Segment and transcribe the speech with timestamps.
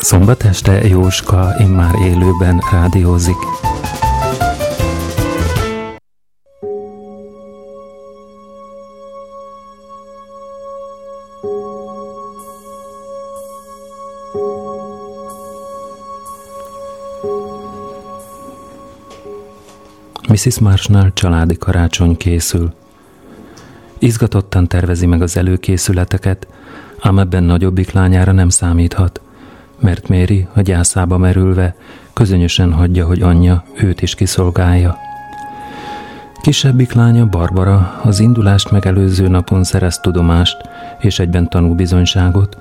[0.00, 3.36] Szombat este Jóska immár élőben rádiózik.
[20.28, 20.58] Mrs.
[20.58, 22.72] Marsnál családi karácsony készül.
[23.98, 26.46] Izgatottan tervezi meg az előkészületeket,
[27.00, 29.20] ám ebben nagyobbik lányára nem számíthat,
[29.80, 31.74] mert Méri, a gyászába merülve,
[32.12, 34.96] közönösen hagyja, hogy anyja őt is kiszolgálja.
[36.40, 40.56] Kisebbik lánya, Barbara, az indulást megelőző napon szerez tudomást,
[40.98, 42.58] és egyben tanú bizonyságot,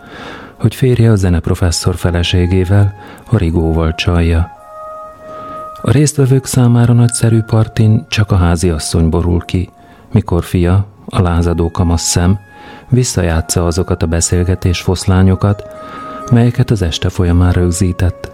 [0.60, 2.94] hogy férje a zeneprofesszor feleségével,
[3.32, 4.52] a Rigóval csalja.
[5.82, 9.70] A résztvevők számára nagyszerű partin csak a házi asszony borul ki,
[10.12, 12.40] mikor fia, a lázadó kamasz szem,
[12.90, 15.64] visszajátsza azokat a beszélgetés foszlányokat,
[16.32, 18.32] melyeket az este folyamán rögzített.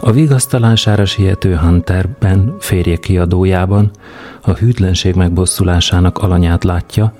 [0.00, 3.90] A vigasztalására siető Hunterben, férje kiadójában,
[4.40, 7.12] a hűtlenség megbosszulásának alanyát látja,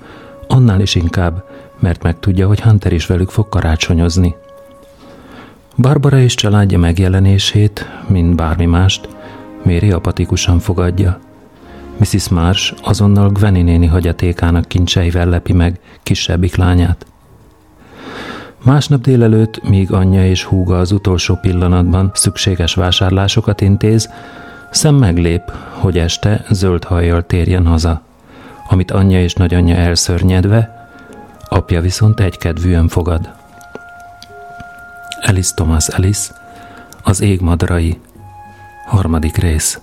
[0.47, 1.43] annál is inkább,
[1.79, 4.35] mert megtudja, hogy Hunter is velük fog karácsonyozni.
[5.77, 9.09] Barbara és családja megjelenését, mint bármi mást,
[9.63, 11.19] Méri apatikusan fogadja.
[11.97, 12.29] Mrs.
[12.29, 17.05] Marsh azonnal Gwenny néni hagyatékának kincseivel lepi meg kisebbik lányát.
[18.63, 24.09] Másnap délelőtt, míg anyja és húga az utolsó pillanatban szükséges vásárlásokat intéz,
[24.71, 28.01] szem meglép, hogy este zöld hajjal térjen haza,
[28.69, 30.89] amit anyja és nagyanyja elszörnyedve,
[31.49, 33.29] apja viszont egykedvűen fogad.
[35.21, 36.33] Alice Thomas Alice,
[37.03, 37.99] az ég madarai,
[38.85, 39.81] harmadik rész.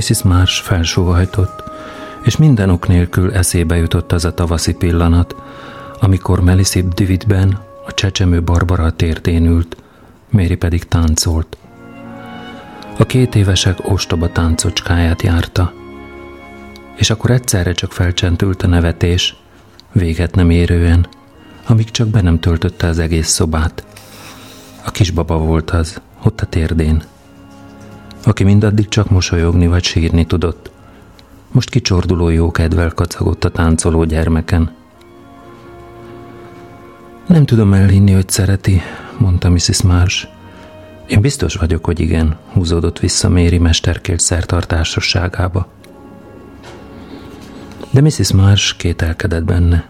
[0.00, 0.22] Mrs.
[0.22, 1.62] Marsh felsóhajtott,
[2.22, 5.34] és minden ok nélkül eszébe jutott az a tavaszi pillanat,
[6.00, 9.76] amikor Melisip Dividben a csecsemő Barbara a térdén ült,
[10.30, 11.56] Méri pedig táncolt.
[12.98, 15.72] A két évesek ostoba táncocskáját járta,
[16.96, 19.36] és akkor egyszerre csak felcsentült a nevetés,
[19.92, 21.06] véget nem érően,
[21.66, 23.84] amíg csak be nem töltötte az egész szobát.
[24.84, 27.02] A kisbaba volt az, ott a térdén,
[28.24, 30.70] aki mindaddig csak mosolyogni vagy sírni tudott.
[31.50, 34.70] Most kicsorduló jó kedvel kacagott a táncoló gyermeken.
[37.26, 38.82] Nem tudom elhinni, hogy szereti,
[39.18, 39.82] mondta Mrs.
[39.82, 40.26] Marsh.
[41.06, 45.66] Én biztos vagyok, hogy igen, húzódott vissza Méri mesterkélt szertartásosságába.
[47.90, 48.32] De Mrs.
[48.32, 49.88] Marsh kételkedett benne.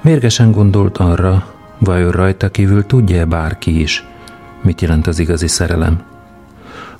[0.00, 4.04] Mérgesen gondolt arra, vajon rajta kívül tudja-e bárki is,
[4.62, 6.14] mit jelent az igazi szerelem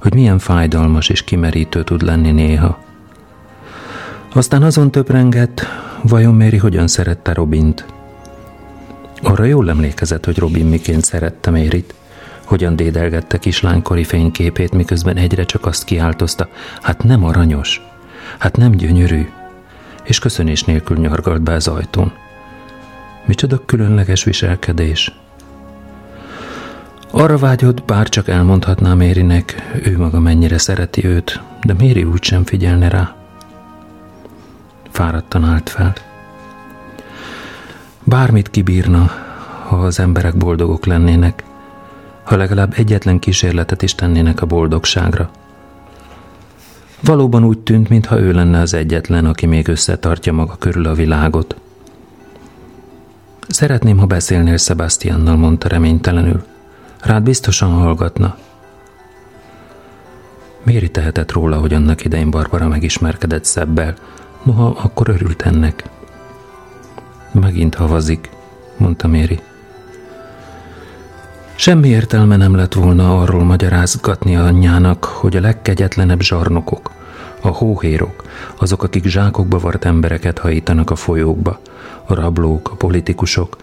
[0.06, 2.78] hogy milyen fájdalmas és kimerítő tud lenni néha.
[4.32, 5.66] Aztán azon töprengett,
[6.02, 7.86] vajon Méri hogyan szerette Robint.
[9.22, 11.94] Arra jól emlékezett, hogy Robin miként szerette Mérit,
[12.44, 16.48] hogyan dédelgette kislánykori fényképét, miközben egyre csak azt kiáltozta,
[16.82, 17.80] hát nem aranyos,
[18.38, 19.28] hát nem gyönyörű,
[20.04, 22.12] és köszönés nélkül nyargalt be az ajtón.
[23.24, 25.12] Micsoda különleges viselkedés,
[27.10, 32.44] arra vágyott, bár csak elmondhatná Mérinek, ő maga mennyire szereti őt, de Méri úgy sem
[32.44, 33.14] figyelne rá.
[34.90, 35.92] Fáradtan állt fel.
[38.04, 39.10] Bármit kibírna,
[39.66, 41.44] ha az emberek boldogok lennének,
[42.24, 45.30] ha legalább egyetlen kísérletet is tennének a boldogságra.
[47.00, 51.56] Valóban úgy tűnt, mintha ő lenne az egyetlen, aki még összetartja maga körül a világot.
[53.48, 56.44] Szeretném, ha beszélnél Sebastiannal, mondta reménytelenül.
[57.06, 58.36] Rád biztosan hallgatna.
[60.62, 63.94] Méri tehetett róla, hogy annak idején Barbara megismerkedett szebbel,
[64.42, 65.84] noha akkor örült ennek.
[67.32, 68.30] Megint havazik,
[68.76, 69.40] mondta Méri.
[71.54, 76.90] Semmi értelme nem lett volna arról magyarázgatni anyjának, hogy a legkegyetlenebb zsarnokok,
[77.40, 78.24] a hóhérok,
[78.56, 81.60] azok, akik zsákokba vart embereket hajítanak a folyókba,
[82.06, 83.56] a rablók, a politikusok,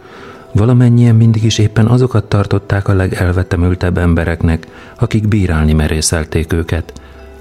[0.54, 4.68] Valamennyien mindig is éppen azokat tartották a legelvetemültebb embereknek,
[5.00, 6.94] akik bírálni merészelték őket.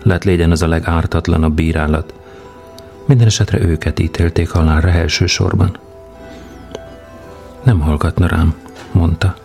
[0.03, 2.15] Lett légyen az a legártatlanabb bírálat.
[3.07, 5.79] Minden esetre őket ítélték halálra elsősorban.
[7.63, 8.55] Nem hallgatna rám,
[8.93, 9.42] mondta.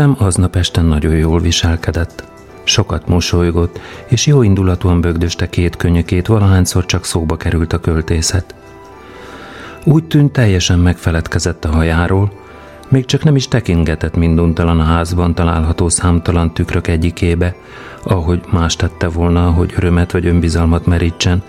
[0.00, 2.24] Szem aznap este nagyon jól viselkedett.
[2.64, 8.54] Sokat mosolygott, és jó indulatúan bögdöste két könyökét, valahányszor csak szóba került a költészet.
[9.84, 12.32] Úgy tűnt teljesen megfeledkezett a hajáról,
[12.88, 17.54] még csak nem is tekingetett minduntalan a házban található számtalan tükrök egyikébe,
[18.02, 21.42] ahogy más tette volna, hogy örömet vagy önbizalmat merítsen,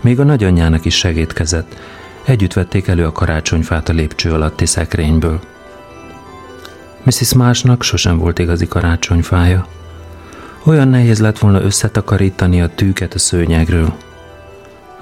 [0.00, 1.76] még a nagyanyjának is segítkezett.
[2.24, 5.40] Együtt vették elő a karácsonyfát a lépcső alatti szekrényből.
[7.06, 7.32] Mrs.
[7.32, 9.66] Másnak sosem volt igazi karácsonyfája.
[10.64, 13.94] Olyan nehéz lett volna összetakarítani a tűket a szőnyegről.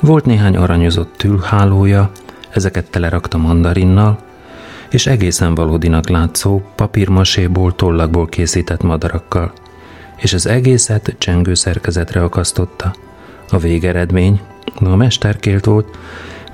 [0.00, 2.10] Volt néhány aranyozott tülhálója,
[2.50, 4.18] ezeket telerakta mandarinnal,
[4.90, 9.52] és egészen valódinak látszó papírmaséból, tollakból készített madarakkal,
[10.16, 12.94] és az egészet csengő szerkezetre akasztotta.
[13.50, 14.40] A végeredmény,
[14.74, 15.96] a mesterkélt volt,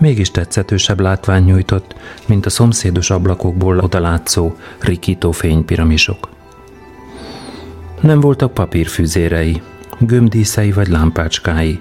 [0.01, 1.95] mégis tetszetősebb látvány nyújtott,
[2.27, 6.29] mint a szomszédos ablakokból odalátszó rikító fénypiramisok.
[8.01, 9.63] Nem voltak papírfüzérei,
[9.99, 11.81] gömbdíszei vagy lámpácskái.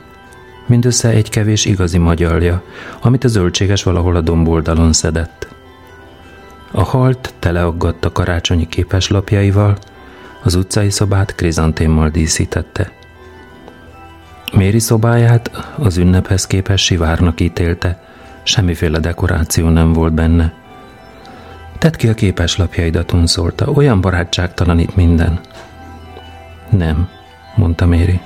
[0.67, 2.63] Mindössze egy kevés igazi magyalja,
[3.01, 5.47] amit a zöldséges valahol a domboldalon szedett.
[6.71, 9.77] A halt teleaggatta karácsonyi képeslapjaival,
[10.43, 12.91] az utcai szobát krizantémmal díszítette.
[14.53, 18.08] Méri szobáját az ünnephez képes sivárnak ítélte,
[18.43, 20.53] Semmiféle dekoráció nem volt benne.
[21.77, 23.71] Tedd ki a képeslapjaidat, unszolta.
[23.71, 25.39] Olyan barátságtalan itt minden.
[26.69, 27.09] Nem,
[27.55, 28.19] mondta Méri.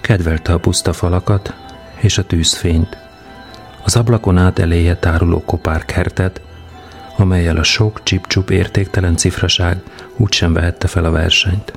[0.00, 1.54] Kedvelte a puszta falakat
[1.96, 2.96] és a tűzfényt.
[3.82, 6.40] Az ablakon át eléje táruló kopárkertet,
[7.16, 9.82] amelyel a sok csipcsup értéktelen cifraság
[10.16, 11.72] úgysem vehette fel a versenyt.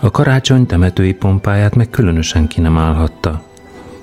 [0.00, 3.42] A karácsony temetői pompáját meg különösen ki nem állhatta.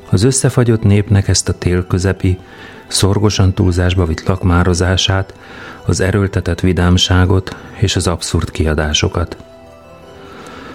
[0.09, 2.39] Az összefagyott népnek ezt a tél közepi,
[2.87, 5.33] szorgosan túlzásba vitt lakmározását,
[5.85, 9.37] az erőltetett vidámságot és az abszurd kiadásokat.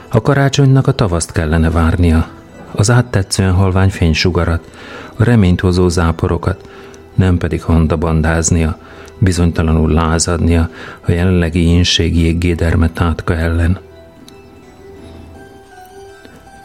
[0.08, 2.28] A karácsonynak a tavaszt kellene várnia,
[2.72, 4.70] az áttetszően halvány fénysugarat,
[5.16, 6.68] a reményt hozó záporokat,
[7.14, 8.78] nem pedig hondabandáznia,
[9.18, 10.68] bizonytalanul lázadnia
[11.00, 13.78] a jelenlegi ínségi jéggédermet átka ellen.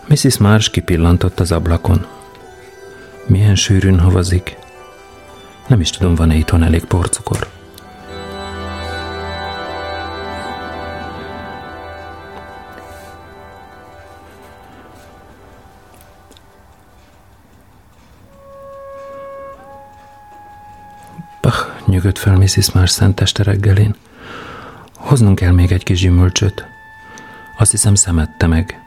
[0.07, 0.37] Mrs.
[0.37, 2.05] Marsh kipillantott az ablakon.
[3.27, 4.57] Milyen sűrűn havazik.
[5.67, 7.47] Nem is tudom, van-e itthon elég porcukor.
[21.41, 22.71] Pach, nyugodt fel Mrs.
[22.71, 23.95] Mars szenteste reggelén.
[24.95, 26.65] Hoznunk kell még egy kis gyümölcsöt.
[27.57, 28.79] Azt hiszem szemette meg.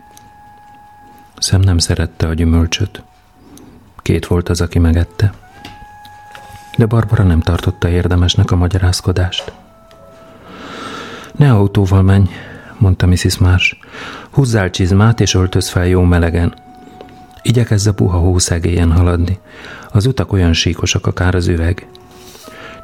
[1.39, 3.03] Szem nem szerette a gyümölcsöt.
[4.09, 5.33] Két volt az, aki megette.
[6.77, 9.53] De Barbara nem tartotta érdemesnek a magyarázkodást.
[11.37, 12.31] Ne autóval menj,
[12.79, 13.39] mondta Mrs.
[13.39, 13.77] Marsh.
[14.31, 16.55] Húzzál csizmát és öltöz fel jó melegen.
[17.43, 19.39] Igyekezz a puha hószegélyen haladni.
[19.91, 21.87] Az utak olyan síkosak akár az üveg.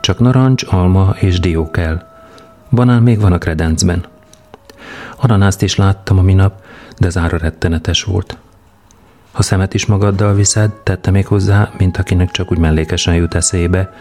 [0.00, 2.06] Csak narancs, alma és dió kell.
[2.70, 4.04] Banán még van a kredencben.
[5.16, 6.62] Ananászt is láttam a minap,
[6.98, 8.36] de zára rettenetes volt.
[9.34, 13.92] Ha szemet is magaddal viszed, tette még hozzá, mint akinek csak úgy mellékesen jut eszébe.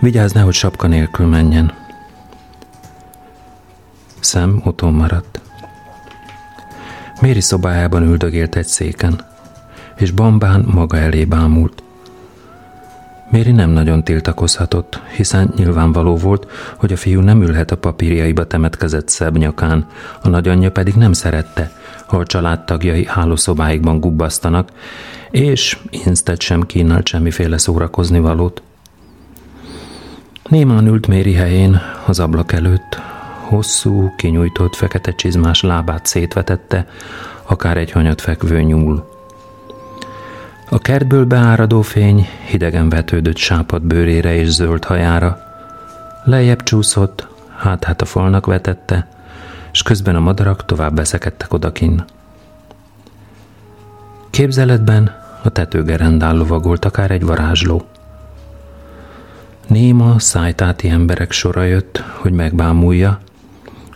[0.00, 1.72] Vigyázz, nehogy sapka nélkül menjen.
[4.20, 5.40] Szem otthon maradt.
[7.20, 9.20] Méri szobájában üldögélt egy széken,
[9.96, 11.82] és Bambán maga elé bámult.
[13.30, 19.08] Méri nem nagyon tiltakozhatott, hiszen nyilvánvaló volt, hogy a fiú nem ülhet a papírjaiba temetkezett
[19.08, 19.86] szebb nyakán,
[20.22, 21.70] a nagyanyja pedig nem szerette,
[22.18, 24.70] a családtagjai hálószobáikban gubbasztanak,
[25.30, 28.62] és Insted sem kínált semmiféle szórakozni valót.
[30.48, 33.00] Némán ült Méri helyén, az ablak előtt,
[33.48, 36.86] hosszú, kinyújtott fekete csizmás lábát szétvetette,
[37.42, 39.10] akár egy hanyat fekvő nyúl.
[40.70, 45.38] A kertből beáradó fény hidegen vetődött sápad bőrére és zöld hajára.
[46.24, 47.26] Lejjebb csúszott,
[47.56, 49.08] hát hát a falnak vetette,
[49.72, 52.04] és közben a madarak tovább beszekedtek odakin.
[54.30, 57.82] Képzeletben a tetőgerendán lovagolt akár egy varázsló.
[59.66, 63.20] Néma, szájtáti emberek sora jött, hogy megbámulja,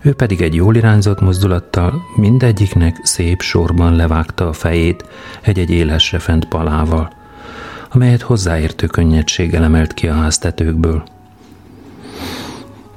[0.06, 5.04] Ő pedig egy jól irányzott mozdulattal mindegyiknek szép sorban levágta a fejét
[5.40, 7.12] egy-egy élesre fent palával,
[7.90, 11.04] amelyet hozzáértő könnyedséggel emelt ki a háztetőkből.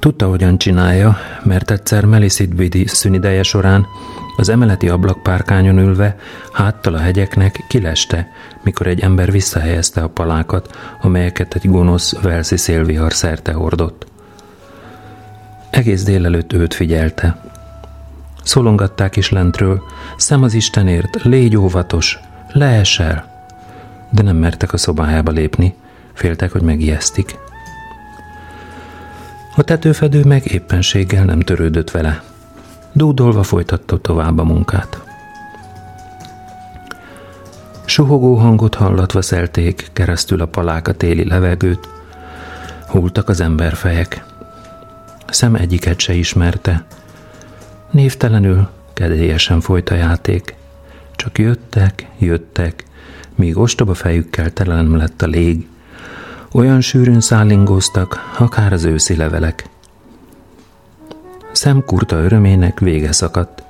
[0.00, 3.86] Tudta, hogyan csinálja, mert egyszer Melisitbidi szünideje során
[4.36, 6.16] az emeleti ablakpárkányon ülve,
[6.52, 8.28] háttal a hegyeknek kileste,
[8.62, 14.06] mikor egy ember visszahelyezte a palákat, amelyeket egy gonosz velszi szélvihar szerte hordott.
[15.70, 17.40] Egész délelőtt őt figyelte.
[18.42, 19.82] Szolongatták is lentről,
[20.16, 22.18] szem az Istenért, légy óvatos,
[22.52, 23.44] leesel.
[24.10, 25.74] De nem mertek a szobájába lépni,
[26.12, 27.38] féltek, hogy megijesztik.
[29.60, 32.22] A tetőfedő meg éppenséggel nem törődött vele.
[32.92, 35.02] Dúdolva folytatta tovább a munkát.
[37.84, 41.88] Suhogó hangot hallatva szelték keresztül a paláka téli levegőt,
[42.86, 44.24] hultak az emberfejek.
[45.28, 46.84] Szem egyiket se ismerte.
[47.90, 50.54] Névtelenül, kedélyesen folyt a játék.
[51.16, 52.84] Csak jöttek, jöttek,
[53.34, 55.68] míg ostoba fejükkel telelem lett a lég.
[56.52, 59.68] Olyan sűrűn szállingóztak, akár az őszi levelek.
[61.52, 63.62] Szem kurta örömének vége szakadt.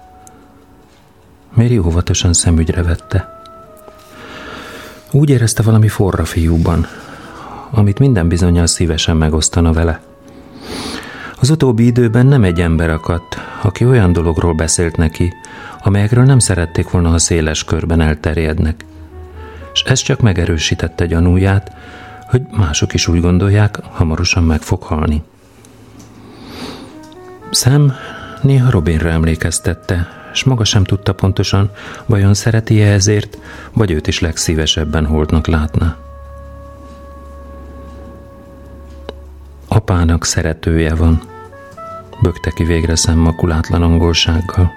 [1.54, 3.42] Méri óvatosan szemügyre vette.
[5.10, 6.86] Úgy érezte valami forra fiúban,
[7.70, 10.00] amit minden bizonyal szívesen megosztana vele.
[11.40, 15.32] Az utóbbi időben nem egy ember akadt, aki olyan dologról beszélt neki,
[15.82, 18.84] amelyekről nem szerették volna, ha széles körben elterjednek.
[19.72, 21.72] És ez csak megerősítette gyanúját,
[22.30, 25.22] hogy mások is úgy gondolják, hamarosan meg fog halni.
[27.50, 27.92] Szem
[28.42, 31.70] néha Robinra emlékeztette, és maga sem tudta pontosan,
[32.06, 33.38] vajon szereti-e ezért,
[33.72, 35.96] vagy őt is legszívesebben holdnak látná.
[39.68, 41.22] Apának szeretője van,
[42.22, 44.70] bökte ki végre szemmakulátlan angolsággal.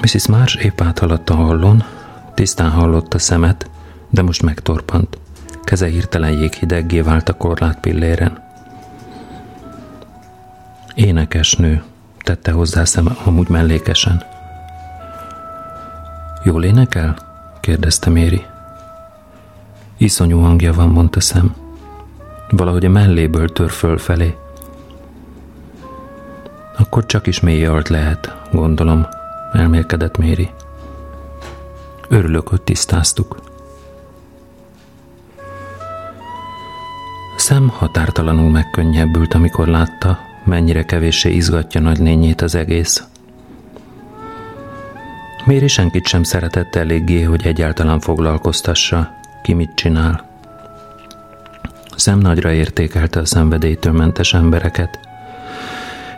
[0.00, 0.26] Mrs.
[0.26, 1.84] Marsh épp áthaladt a hallon,
[2.34, 3.70] tisztán hallott a szemet,
[4.10, 5.18] de most megtorpant.
[5.62, 8.42] Keze hirtelen jéghideggé vált a korlát pilléren.
[10.94, 11.82] Énekesnő,
[12.22, 14.22] tette hozzá szem amúgy mellékesen.
[16.44, 17.16] Jól énekel?
[17.60, 18.44] kérdezte Méri.
[19.96, 21.54] Iszonyú hangja van, mondta szem.
[22.50, 24.36] Valahogy a melléből tör fölfelé.
[26.78, 29.06] Akkor csak is mély alt lehet, gondolom,
[29.52, 30.50] elmélkedett Méri.
[32.08, 33.47] Örülök, hogy tisztáztuk.
[37.48, 43.04] Szem határtalanul megkönnyebbült, amikor látta, mennyire kevéssé izgatja nagy lényét az egész.
[45.44, 49.10] Méri senkit sem szeretett eléggé, hogy egyáltalán foglalkoztassa,
[49.42, 50.28] ki mit csinál.
[51.96, 54.98] Szem nagyra értékelte a szenvedélytől mentes embereket,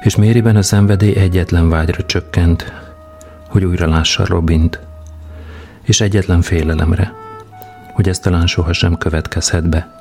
[0.03, 2.73] és Mériben a szenvedély egyetlen vágyra csökkent,
[3.49, 4.81] hogy újra lássa Robint,
[5.83, 7.13] és egyetlen félelemre,
[7.93, 10.00] hogy ez talán sohasem következhet be.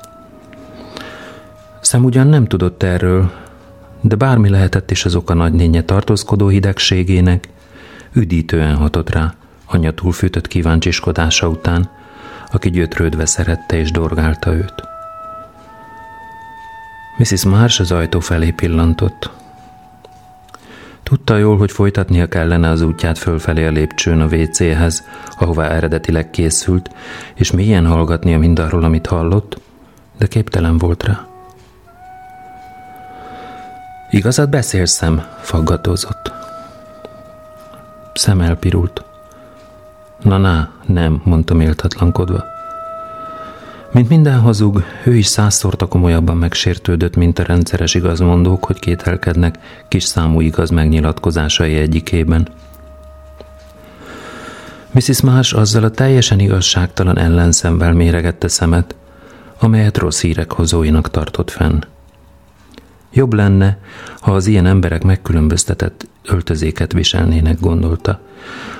[1.80, 3.30] Szem ugyan nem tudott erről,
[4.00, 7.48] de bármi lehetett is az oka nagynénye tartózkodó hidegségének,
[8.12, 9.34] üdítően hatott rá
[9.66, 11.90] anyja túlfűtött kíváncsiskodása után,
[12.52, 14.74] aki gyötrődve szerette és dorgálta őt.
[17.18, 17.44] Mrs.
[17.44, 19.30] Marsh az ajtó felé pillantott.
[21.02, 25.04] Tudta jól, hogy folytatnia kellene az útját fölfelé a lépcsőn a WC-hez,
[25.38, 26.90] ahová eredetileg készült,
[27.34, 29.60] és mélyen hallgatnia mindarról, amit hallott,
[30.18, 31.29] de képtelen volt rá.
[34.10, 35.22] Igazat beszélsz, szem?
[35.40, 36.32] faggatózott.
[38.14, 39.04] Szem elpirult.
[40.22, 42.44] Na, na, nem, mondta méltatlankodva.
[43.92, 50.04] Mint minden hazug, ő is százszorta komolyabban megsértődött, mint a rendszeres igazmondók, hogy kételkednek kis
[50.04, 52.48] számú igaz megnyilatkozásai egyikében.
[54.90, 55.20] Mrs.
[55.20, 58.94] Marsh azzal a teljesen igazságtalan ellenszemvel méregette szemet,
[59.58, 61.80] amelyet rossz hírek hozóinak tartott fenn.
[63.12, 63.78] Jobb lenne,
[64.20, 68.20] ha az ilyen emberek megkülönböztetett öltözéket viselnének, gondolta,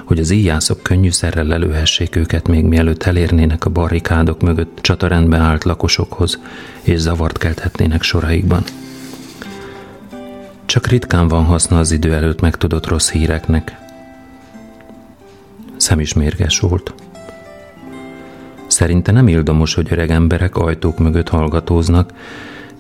[0.05, 6.41] hogy az íjászok könnyűszerrel lelőhessék őket még mielőtt elérnének a barrikádok mögött csatarendbe állt lakosokhoz,
[6.83, 8.63] és zavart kelthetnének soraikban.
[10.65, 13.77] Csak ritkán van haszna az idő előtt megtudott rossz híreknek.
[15.77, 16.95] Szem is mérges volt.
[18.67, 22.13] Szerinte nem ildomos, hogy öreg emberek ajtók mögött hallgatóznak,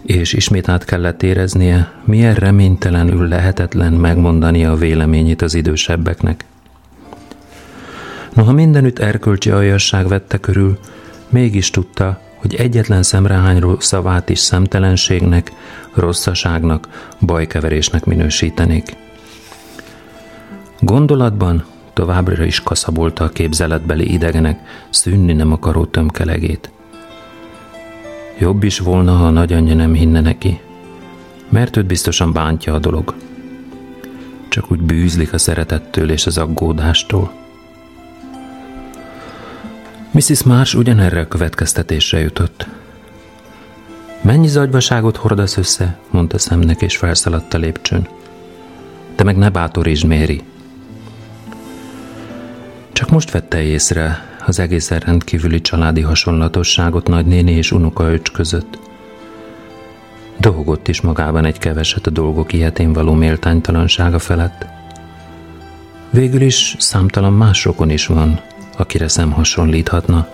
[0.02, 6.44] és ismét át kellett éreznie, milyen reménytelenül lehetetlen megmondani a véleményét az idősebbeknek.
[8.34, 10.78] Noha mindenütt erkölcsi aljasság vette körül,
[11.28, 15.52] mégis tudta, hogy egyetlen szemrehányról szavát is szemtelenségnek,
[15.94, 18.96] rosszaságnak, bajkeverésnek minősítenék.
[20.80, 24.58] Gondolatban továbbra is kaszabolta a képzeletbeli idegenek
[24.90, 26.70] szűnni nem akaró tömkelegét.
[28.40, 30.60] Jobb is volna, ha a nagyanyja nem hinne neki,
[31.48, 33.14] mert őt biztosan bántja a dolog.
[34.48, 37.32] Csak úgy bűzlik a szeretettől és az aggódástól.
[40.10, 40.42] Mrs.
[40.42, 42.66] Marsh ugyanerre a következtetésre jutott.
[44.20, 48.08] Mennyi zagyvaságot hordasz össze, mondta szemnek és felszaladt a lépcsőn.
[49.14, 50.42] Te meg ne bátorítsd, Méri.
[52.92, 58.78] Csak most vette észre az egészen rendkívüli családi hasonlatosságot nagynéni és unokaöcs között.
[60.38, 64.66] Dolgott is magában egy keveset a dolgok ilyetén való méltánytalansága felett.
[66.10, 68.40] Végül is számtalan másokon is van,
[68.76, 70.28] akire szem hasonlíthatna.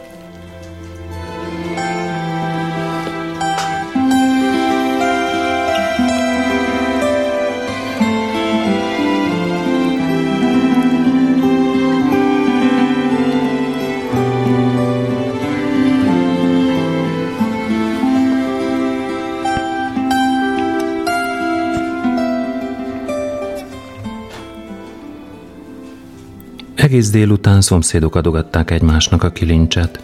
[27.06, 30.00] Egész délután szomszédok adogatták egymásnak a kilincset.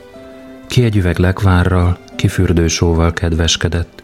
[0.67, 4.03] Ki egy üveg lekvárral, ki fürdősóval kedveskedett.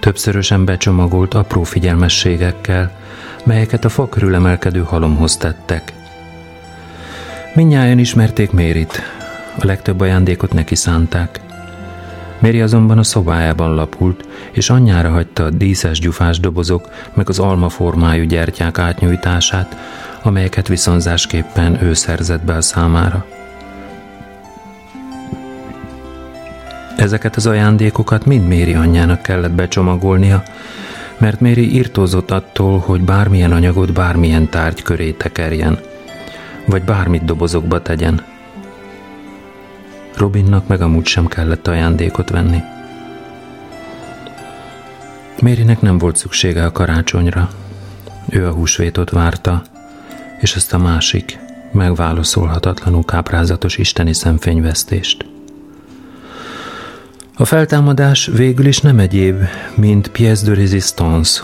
[0.00, 2.98] Többszörösen becsomagolt apró figyelmességekkel,
[3.44, 5.92] melyeket a fa emelkedő halomhoz tettek.
[7.54, 9.02] Mindnyájan ismerték Mérit,
[9.58, 11.40] a legtöbb ajándékot neki szánták.
[12.38, 17.68] Méri azonban a szobájában lapult, és anyjára hagyta a díszes gyufás dobozok, meg az alma
[17.68, 19.76] formájú gyertyák átnyújtását,
[20.22, 23.24] amelyeket viszonzásképpen ő szerzett be a számára.
[26.96, 30.42] Ezeket az ajándékokat mind Méri anyjának kellett becsomagolnia,
[31.18, 35.78] mert Méri írtózott attól, hogy bármilyen anyagot bármilyen tárgy köré tekerjen,
[36.66, 38.35] vagy bármit dobozokba tegyen.
[40.16, 42.62] Robinnak meg amúgy sem kellett ajándékot venni.
[45.42, 47.50] Mérinek nem volt szüksége a karácsonyra.
[48.28, 49.62] Ő a húsvétot várta,
[50.40, 51.38] és ezt a másik,
[51.72, 55.26] megválaszolhatatlanul káprázatos isteni szemfényvesztést.
[57.36, 59.42] A feltámadás végül is nem egyéb,
[59.74, 61.42] mint pièce de résistance,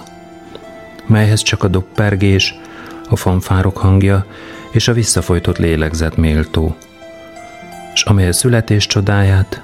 [1.06, 2.54] melyhez csak a doppergés,
[3.08, 4.26] a fanfárok hangja
[4.70, 6.76] és a visszafolytott lélegzet méltó,
[7.94, 9.62] és amely a születés csodáját,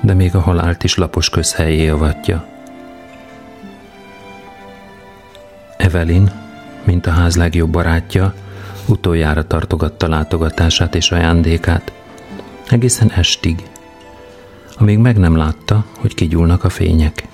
[0.00, 2.44] de még a halált is lapos közhelyé avatja.
[5.76, 6.30] Evelyn,
[6.84, 8.34] mint a ház legjobb barátja,
[8.86, 11.92] utoljára tartogatta látogatását és ajándékát,
[12.68, 13.62] egészen estig,
[14.78, 17.28] amíg meg nem látta, hogy kigyúlnak a fények.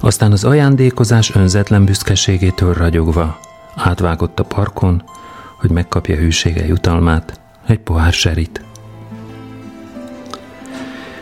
[0.00, 3.38] Aztán az ajándékozás önzetlen büszkeségétől ragyogva
[3.74, 5.02] átvágott a parkon,
[5.60, 8.64] hogy megkapja hűsége jutalmát, egy pohár serit.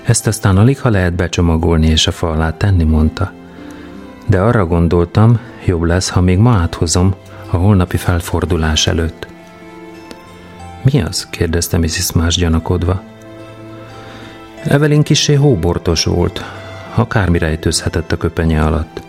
[0.03, 3.33] Ezt aztán alig, ha lehet becsomagolni és a fa alá tenni, mondta.
[4.27, 7.15] De arra gondoltam, jobb lesz, ha még ma áthozom,
[7.51, 9.27] a holnapi felfordulás előtt.
[10.83, 11.27] Mi az?
[11.31, 12.13] kérdezte Mrs.
[12.13, 13.03] Más gyanakodva.
[14.65, 16.45] Evelyn kisé hóbortos volt,
[16.95, 19.03] akármi rejtőzhetett a köpenye alatt.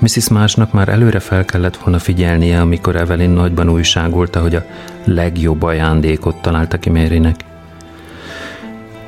[0.00, 0.28] Mrs.
[0.28, 4.64] Másnak már előre fel kellett volna figyelnie, amikor Evelyn nagyban újságolta, hogy a
[5.04, 7.44] legjobb ajándékot találta ki Marynek.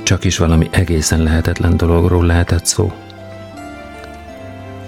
[0.02, 2.92] Csak is valami egészen lehetetlen dologról lehetett szó.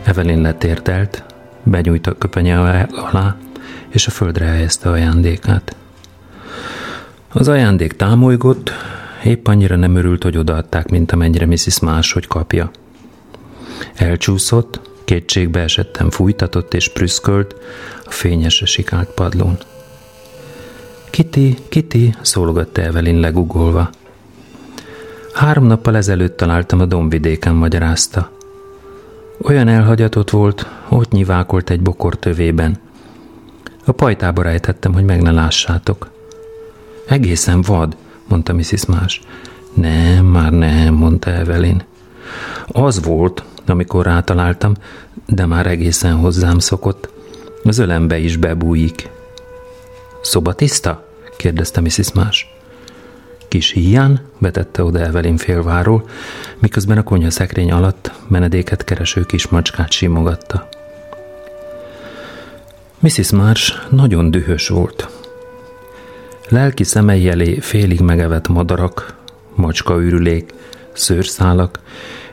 [0.03, 1.25] Evelyn letérdelt,
[1.63, 2.61] benyújt a köpenye
[3.11, 3.37] alá,
[3.89, 5.77] és a földre helyezte ajándékát.
[7.29, 8.73] Az ajándék támolygott,
[9.25, 11.81] épp annyira nem örült, hogy odaadták, mint amennyire Mrs.
[11.81, 12.71] Más, hogy kapja.
[13.95, 17.55] Elcsúszott, kétségbe esettem fújtatott és prüszkölt
[18.05, 19.59] a fényesre sikált padlón.
[21.11, 23.91] Kitty, Kitty, szólogatta Evelyn legugolva.
[25.33, 28.31] Három nappal ezelőtt találtam a dombvidéken, magyarázta.
[29.43, 32.79] Olyan elhagyatott volt, ott nyivákolt egy bokor tövében.
[33.85, 36.11] A pajtába rejtettem, hogy meg ne lássátok.
[37.07, 37.97] Egészen vad,
[38.29, 38.87] mondta Mrs.
[38.87, 39.21] Más.
[39.75, 41.83] Nem, már nem, mondta Evelyn.
[42.67, 44.75] Az volt, amikor rátaláltam,
[45.27, 47.09] de már egészen hozzám szokott.
[47.65, 49.11] Az ölembe is bebújik.
[50.23, 51.09] Szoba tiszta?
[51.37, 52.13] kérdezte Mrs.
[52.13, 52.55] Más.
[53.49, 56.09] Kis híján, vetette oda Evelyn félváról,
[56.59, 60.69] miközben a konyha szekrény alatt menedéket kereső kis macskát simogatta.
[62.99, 63.31] Mrs.
[63.31, 65.09] Marsh nagyon dühös volt.
[66.49, 69.15] Lelki szemei elé félig megevett madarak,
[69.55, 70.55] macska ürülék,
[70.93, 71.81] szőrszálak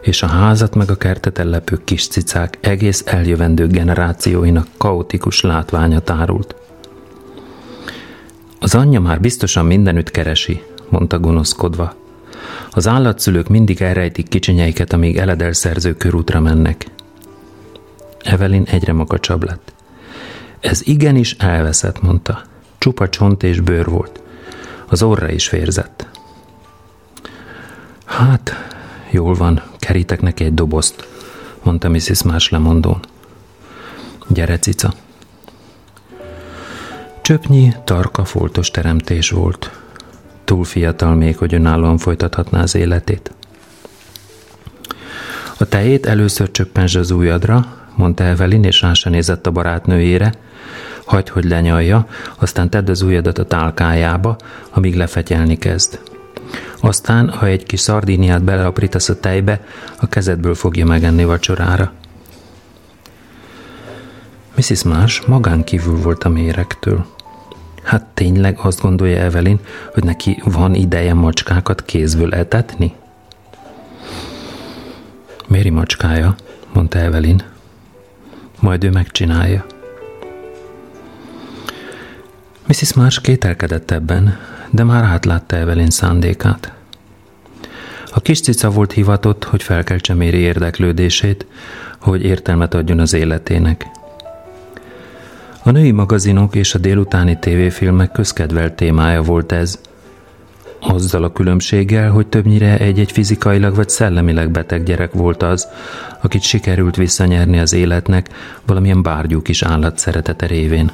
[0.01, 6.55] és a házat meg a kertet ellepő kis cicák egész eljövendő generációinak kaotikus látványa tárult.
[8.59, 11.93] Az anyja már biztosan mindenütt keresi, mondta gonoszkodva.
[12.71, 16.85] Az állatszülők mindig elrejtik kicsinyeiket, amíg eledelszerző körútra mennek.
[18.23, 19.73] Evelyn egyre makacsabb lett.
[20.59, 22.41] Ez igenis elveszett, mondta.
[22.77, 24.21] Csupa csont és bőr volt.
[24.87, 26.07] Az orra is vérzett.
[28.05, 28.70] Hát,
[29.11, 31.07] jól van, kerítek neki egy dobozt,
[31.63, 32.23] mondta Mrs.
[32.23, 32.99] Marsh lemondón.
[34.27, 34.93] Gyere, cica.
[37.21, 39.71] Csöpnyi, tarka, foltos teremtés volt.
[40.43, 43.31] Túl fiatal még, hogy önállóan folytathatná az életét.
[45.57, 50.33] A tejét először csöppens az ujjadra, mondta Evelyn, és rá nézett a barátnőjére.
[51.05, 52.07] Hagyd, hogy lenyalja,
[52.39, 54.35] aztán tedd az ujjadat a tálkájába,
[54.69, 55.99] amíg lefetyelni kezd.
[56.79, 59.65] Aztán, ha egy kis szardíniát beleaprítasz a tejbe,
[59.99, 61.91] a kezedből fogja megenni vacsorára.
[64.55, 64.83] Mrs.
[64.83, 67.05] Marsh magán kívül volt a mérektől.
[67.83, 69.59] Hát tényleg azt gondolja Evelyn,
[69.93, 72.93] hogy neki van ideje macskákat kézből etetni?
[75.47, 76.35] Méri macskája,
[76.73, 77.43] mondta Evelyn.
[78.59, 79.65] Majd ő megcsinálja.
[82.67, 82.93] Mrs.
[82.93, 84.37] Marsh kételkedett ebben,
[84.71, 86.73] de már átlátta Evelyn szándékát.
[88.13, 91.45] A kis cica volt hivatott, hogy felkeltse Méri érdeklődését,
[91.99, 93.85] hogy értelmet adjon az életének.
[95.63, 99.79] A női magazinok és a délutáni tévéfilmek közkedvelt témája volt ez,
[100.79, 105.67] azzal a különbséggel, hogy többnyire egy-egy fizikailag vagy szellemileg beteg gyerek volt az,
[106.21, 108.29] akit sikerült visszanyerni az életnek
[108.65, 110.91] valamilyen bárgyú kis állat szeretete révén.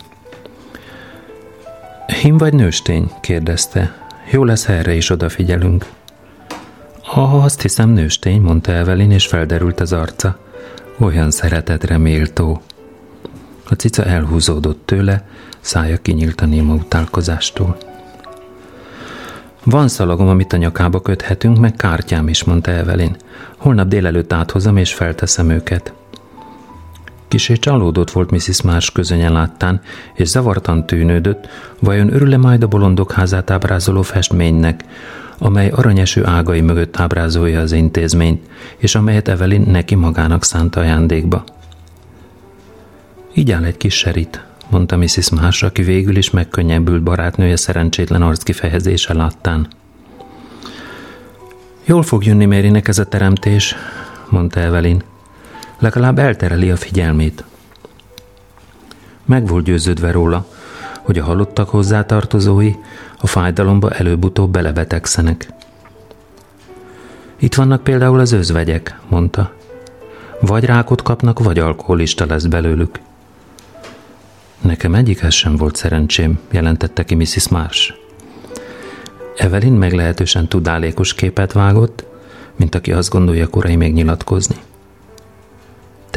[2.08, 3.12] Him vagy nőstény?
[3.22, 3.96] kérdezte.
[4.32, 5.86] Jó lesz, ha erre is odafigyelünk.
[7.14, 10.40] Ah, azt hiszem nőstény, mondta Evelyn, és felderült az arca.
[11.00, 12.62] Olyan szeretetre méltó.
[13.70, 15.28] A cica elhúzódott tőle,
[15.60, 17.78] szája kinyílt a néma utálkozástól.
[19.64, 23.16] Van szalagom, amit a nyakába köthetünk, meg kártyám is, mondta Evelyn.
[23.58, 25.94] Holnap délelőtt áthozom, és felteszem őket.
[27.28, 28.62] Kisé csalódott volt Mrs.
[28.62, 29.82] Marsh közönyen láttán,
[30.14, 31.48] és zavartan tűnődött,
[31.80, 34.84] vajon örül-e majd a bolondok házát ábrázoló festménynek,
[35.38, 41.44] amely aranyeső ágai mögött ábrázolja az intézményt, és amelyet Evelyn neki magának szánt ajándékba.
[43.34, 45.30] Így áll egy kis serit, mondta Mrs.
[45.30, 49.68] Marsh, aki végül is megkönnyebbült barátnője szerencsétlen arckifejezése láttán.
[51.86, 53.76] Jól fog jönni Mérinek ez a teremtés,
[54.30, 55.04] mondta Evelyn
[55.80, 57.44] legalább eltereli a figyelmét.
[59.26, 60.48] Meg volt győződve róla,
[61.02, 62.74] hogy a halottak hozzátartozói
[63.20, 65.54] a fájdalomba előbb-utóbb belebetegszenek.
[67.40, 69.54] Itt vannak például az özvegyek, mondta.
[70.42, 73.00] Vagy rákot kapnak, vagy alkoholista lesz belőlük.
[74.62, 77.48] Nekem egyikhez sem volt szerencsém, jelentette ki Mrs.
[77.50, 77.94] Marsh.
[79.38, 82.06] Evelyn meglehetősen tudálékos képet vágott,
[82.56, 84.56] mint aki azt gondolja korai még nyilatkozni.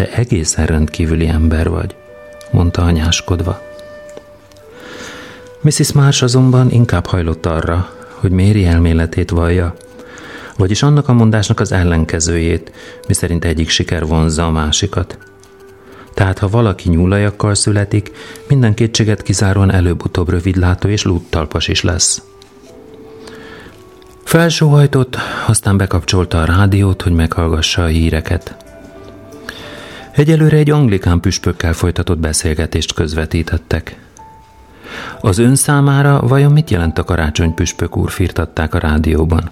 [0.01, 1.95] Te egészen rendkívüli ember vagy,
[2.51, 3.63] mondta anyáskodva.
[5.61, 5.93] Mrs.
[5.93, 9.75] Marsh azonban inkább hajlott arra, hogy Méri elméletét vallja,
[10.57, 12.73] vagyis annak a mondásnak az ellenkezőjét,
[13.07, 15.19] miszerint egyik siker vonzza a másikat.
[16.15, 18.11] Tehát ha valaki nyúlajakkal születik,
[18.49, 22.23] minden kétséget kizáróan előbb-utóbb rövidlátó és lúttalpas is lesz.
[24.25, 28.69] Felsóhajtott, aztán bekapcsolta a rádiót, hogy meghallgassa a híreket.
[30.13, 33.99] Egyelőre egy anglikán püspökkel folytatott beszélgetést közvetítettek.
[35.21, 39.51] Az ön számára vajon mit jelent a karácsony püspök úr, firtatták a rádióban.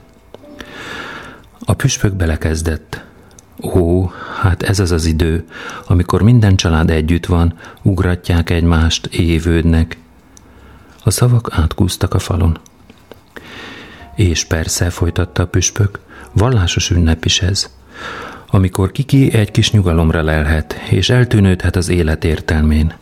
[1.61, 3.05] A püspök belekezdett.
[3.63, 5.45] Ó, hát ez az az idő,
[5.87, 9.97] amikor minden család együtt van, ugratják egymást, évődnek.
[11.05, 12.59] A szavak átkúztak a falon.
[14.15, 15.99] És persze, folytatta a püspök,
[16.33, 17.71] vallásos ünnep is ez
[18.51, 22.93] amikor kiki egy kis nyugalomra lelhet, és eltűnődhet az élet értelmén.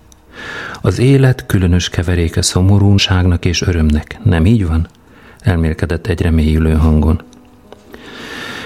[0.81, 4.87] Az élet különös keveréke szomorúságnak és örömnek, nem így van?
[5.41, 7.23] Elmélkedett egyre mélyülő hangon.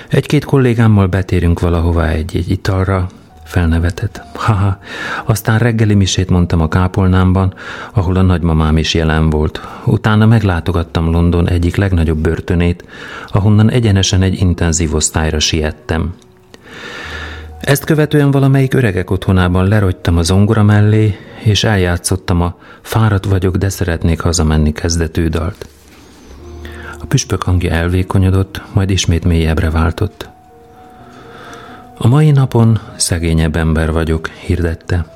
[0.08, 3.08] Egy-két kollégámmal betérünk valahová egy-egy italra,
[3.44, 4.22] felnevetett.
[4.34, 4.78] Haha,
[5.24, 7.54] aztán reggeli misét mondtam a kápolnámban,
[7.92, 9.60] ahol a nagymamám is jelen volt.
[9.84, 12.84] Utána meglátogattam London egyik legnagyobb börtönét,
[13.28, 16.14] ahonnan egyenesen egy intenzív osztályra siettem.
[17.60, 23.68] Ezt követően valamelyik öregek otthonában lerogytam a zongora mellé, és eljátszottam a fáradt vagyok, de
[23.68, 25.68] szeretnék hazamenni kezdetű dalt.
[27.00, 30.28] A püspök hangja elvékonyodott, majd ismét mélyebbre váltott.
[31.98, 35.06] A mai napon szegényebb ember vagyok, hirdette,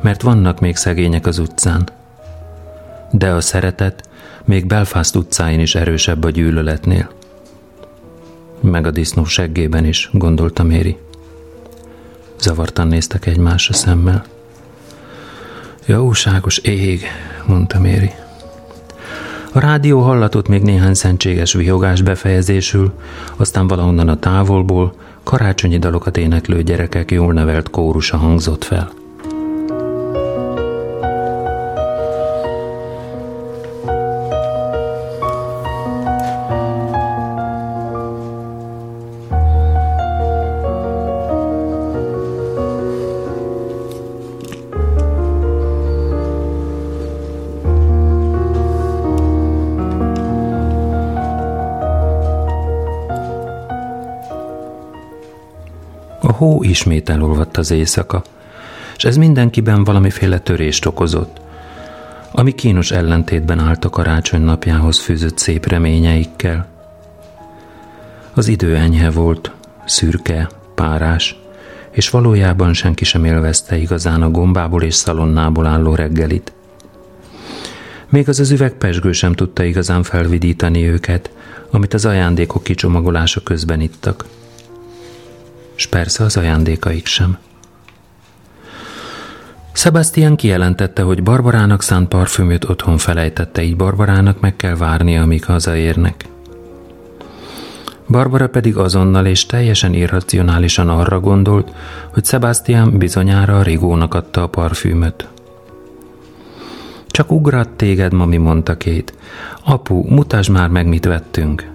[0.00, 1.88] mert vannak még szegények az utcán.
[3.10, 4.08] De a szeretet
[4.44, 7.10] még Belfast utcáin is erősebb a gyűlöletnél.
[8.62, 10.96] Meg a disznó seggében is, gondolta Méri.
[12.40, 14.24] Zavartan néztek egymásra szemmel.
[15.86, 17.02] Jóságos ég,
[17.46, 18.10] mondta Méri.
[19.52, 22.92] A rádió hallatott még néhány szentséges vihogás befejezésül,
[23.36, 29.01] aztán valahonnan a távolból karácsonyi dalokat éneklő gyerekek jól nevelt kórusa hangzott fel.
[56.42, 58.22] Hó ismét elolvadt az éjszaka,
[58.96, 61.40] és ez mindenkiben valamiféle törést okozott,
[62.32, 66.68] ami kínos ellentétben állt a karácsony napjához fűzött szép reményeikkel.
[68.34, 69.52] Az idő enyhe volt,
[69.84, 71.36] szürke, párás,
[71.90, 76.52] és valójában senki sem élvezte igazán a gombából és szalonnából álló reggelit.
[78.08, 81.30] Még az az üveg pesgő sem tudta igazán felvidítani őket,
[81.70, 84.24] amit az ajándékok kicsomagolása közben ittak
[85.82, 87.38] és persze az ajándékaik sem.
[89.72, 96.24] Sebastian kijelentette, hogy Barbarának szánt parfümöt otthon felejtette, így Barbarának meg kell várnia, amíg hazaérnek.
[98.08, 101.72] Barbara pedig azonnal és teljesen irracionálisan arra gondolt,
[102.12, 105.28] hogy Sebastian bizonyára a Rigónak adta a parfümöt.
[107.06, 109.14] Csak ugrat téged, mami, mondta két.
[109.64, 111.70] Apu, mutasd már meg, mit vettünk.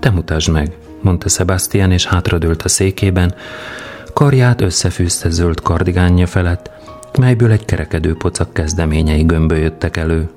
[0.00, 3.34] Te mutasd meg mondta Sebastian, és hátradőlt a székében,
[4.12, 6.70] karját összefűzte zöld kardigánja felett,
[7.18, 10.30] melyből egy kerekedő pocak kezdeményei gömbölyöttek elő.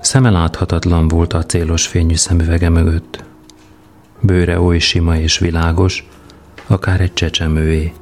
[0.00, 3.24] Szeme láthatatlan volt a célos fényű szemüvege mögött.
[4.20, 6.08] Bőre oly sima és világos,
[6.66, 7.92] akár egy csecsemőé.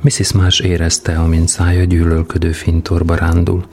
[0.00, 0.32] Mrs.
[0.32, 3.64] Más érezte, amint szája gyűlölködő fintorba rándul.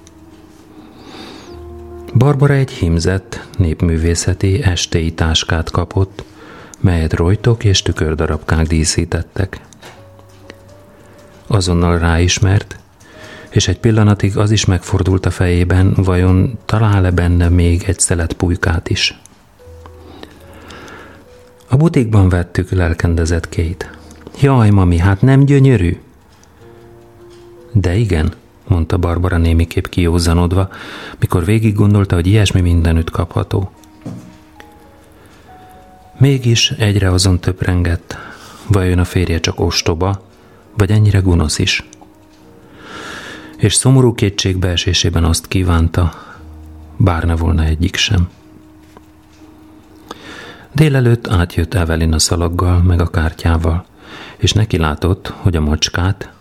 [2.13, 6.24] Barbara egy hímzett, népművészeti estéi táskát kapott,
[6.80, 9.60] melyet rojtok és tükördarabkák díszítettek.
[11.47, 12.80] Azonnal ráismert,
[13.50, 18.89] és egy pillanatig az is megfordult a fejében, vajon talál-e benne még egy szelet pulykát
[18.89, 19.19] is.
[21.67, 23.89] A butikban vettük, lelkendezett Kate.
[24.41, 26.00] Jaj, mami, hát nem gyönyörű?
[27.71, 28.34] De igen,
[28.71, 30.69] mondta Barbara némiképp kiózanodva,
[31.19, 33.71] mikor végig gondolta, hogy ilyesmi mindenütt kapható.
[36.17, 38.17] Mégis egyre azon töprengett,
[38.67, 40.27] vajon a férje csak ostoba,
[40.77, 41.84] vagy ennyire gonosz is.
[43.57, 46.13] És szomorú kétségbeesésében azt kívánta,
[46.97, 48.29] bár ne volna egyik sem.
[50.71, 53.86] Délelőtt átjött Evelyn a szalaggal, meg a kártyával,
[54.38, 56.31] és neki látott, hogy a macskát,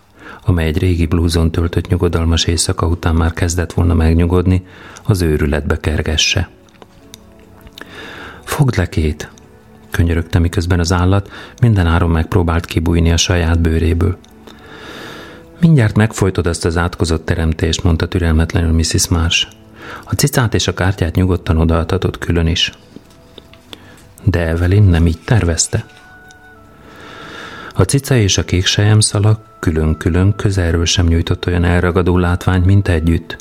[0.44, 4.66] amely egy régi blúzon töltött nyugodalmas éjszaka után már kezdett volna megnyugodni,
[5.04, 6.48] az őrületbe kergesse.
[8.44, 9.30] Fogd le két,
[9.90, 14.18] könyörögte, miközben az állat minden áron megpróbált kibújni a saját bőréből.
[15.60, 19.08] Mindjárt megfojtod ezt az átkozott teremtést, mondta türelmetlenül Mrs.
[19.08, 19.46] Marsh.
[20.04, 22.72] A cicát és a kártyát nyugodtan odaadhatod külön is.
[24.24, 25.84] De Evelyn nem így tervezte.
[27.74, 28.66] A cica és a kék
[28.98, 33.36] szalag külön-külön közelről sem nyújtott olyan elragadó látványt, mint együtt.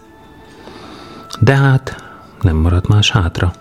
[1.40, 2.04] De hát
[2.42, 3.54] nem maradt más hátra.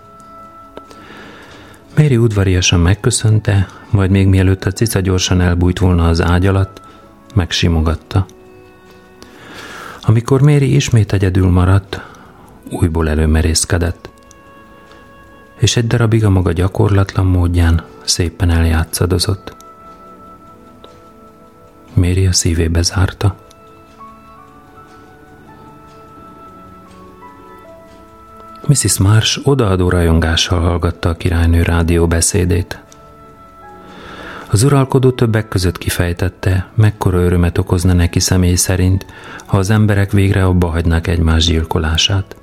[1.95, 6.81] Méri udvariasan megköszönte, majd még mielőtt a cica gyorsan elbújt volna az ágy alatt,
[7.35, 8.25] megsimogatta.
[10.01, 12.01] Amikor Méri ismét egyedül maradt,
[12.71, 14.09] újból előmerészkedett,
[15.57, 19.58] és egy darabig a maga gyakorlatlan módján szépen eljátszadozott.
[21.93, 23.35] Méri a szívébe zárta.
[28.67, 28.97] Mrs.
[28.97, 32.83] Marsh odaadó rajongással hallgatta a királynő rádió beszédét.
[34.51, 39.05] Az uralkodó többek között kifejtette, mekkora örömet okozna neki személy szerint,
[39.45, 42.35] ha az emberek végre abba hagynák egymás gyilkolását.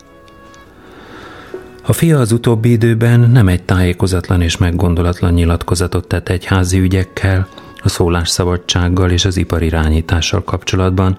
[1.83, 7.49] A fia az utóbbi időben nem egy tájékozatlan és meggondolatlan nyilatkozatot tett egyházi ügyekkel,
[7.87, 11.19] a szólásszabadsággal és az iparirányítással kapcsolatban,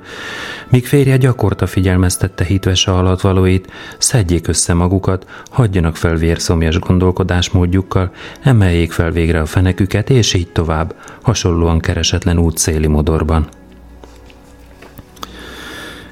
[0.69, 9.11] míg férje gyakorta figyelmeztette hitvese alatvalóit, szedjék össze magukat, hagyjanak fel vérszomjas gondolkodásmódjukkal, emeljék fel
[9.11, 13.47] végre a feneküket, és így tovább, hasonlóan keresetlen útszéli modorban.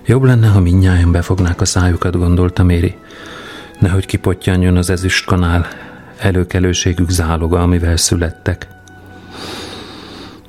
[0.06, 2.96] Jobb lenne, ha mindnyájan befognák a szájukat, gondolta Méri.
[3.80, 5.68] Nehogy kipottyanjon az ezüst kanál,
[6.18, 8.75] előkelőségük záloga, amivel születtek.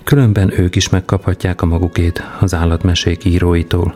[0.07, 3.95] Különben ők is megkaphatják a magukét az állatmesék íróitól.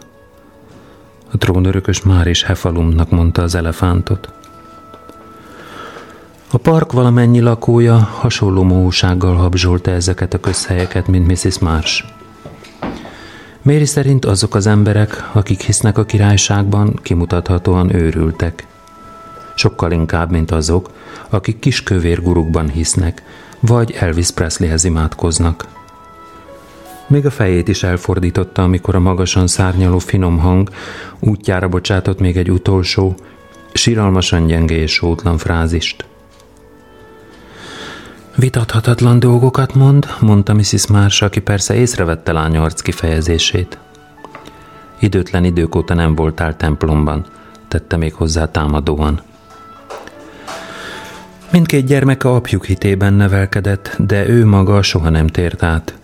[1.33, 4.33] A trónörökös már is Hefalumnak mondta az elefántot.
[6.51, 11.59] A park valamennyi lakója hasonló mósággal habzsolta ezeket a közhelyeket, mint Mrs.
[11.59, 12.05] Marsh.
[13.63, 18.67] Méri szerint azok az emberek, akik hisznek a királyságban, kimutathatóan őrültek.
[19.55, 20.91] Sokkal inkább, mint azok,
[21.29, 23.23] akik kis kövér gurukban hisznek,
[23.61, 25.79] vagy Elvis Presleyhez imádkoznak.
[27.11, 30.71] Még a fejét is elfordította, amikor a magasan szárnyaló finom hang
[31.19, 33.15] útjára bocsátott még egy utolsó,
[33.73, 36.05] síralmasan gyenge és sótlan frázist.
[38.37, 40.87] Vitathatatlan dolgokat mond, mondta Mrs.
[40.87, 43.79] Marsh, aki persze észrevette lánya arc kifejezését.
[44.99, 47.27] Időtlen idők óta nem voltál templomban,
[47.69, 49.21] tette még hozzá támadóan.
[51.53, 55.95] Mindkét gyermeke apjuk hitében nevelkedett, de ő maga soha nem tért át.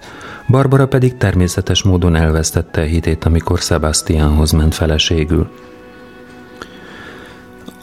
[0.48, 5.50] Barbara pedig természetes módon elvesztette a hitét, amikor Sebastianhoz ment feleségül.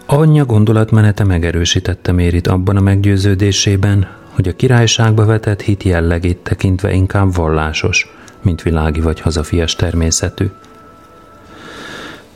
[0.05, 7.35] Anyja gondolatmenete megerősítette Mérit abban a meggyőződésében, hogy a királyságba vetett hit jellegét tekintve inkább
[7.35, 10.45] vallásos, mint világi vagy hazafias természetű.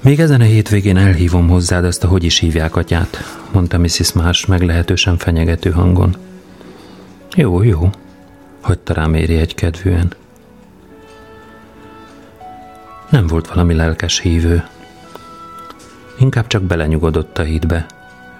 [0.02, 3.18] Még ezen a hétvégén elhívom hozzád azt a hogy is hívják atyát,
[3.52, 4.14] mondta Mrs.
[4.14, 6.16] Marsh meglehetősen fenyegető hangon.
[7.36, 7.90] Jó, jó,
[8.62, 10.14] hagyta rám éri egy kedvűen.
[13.10, 14.64] Nem volt valami lelkes hívő.
[16.20, 17.86] Inkább csak belenyugodott a hitbe,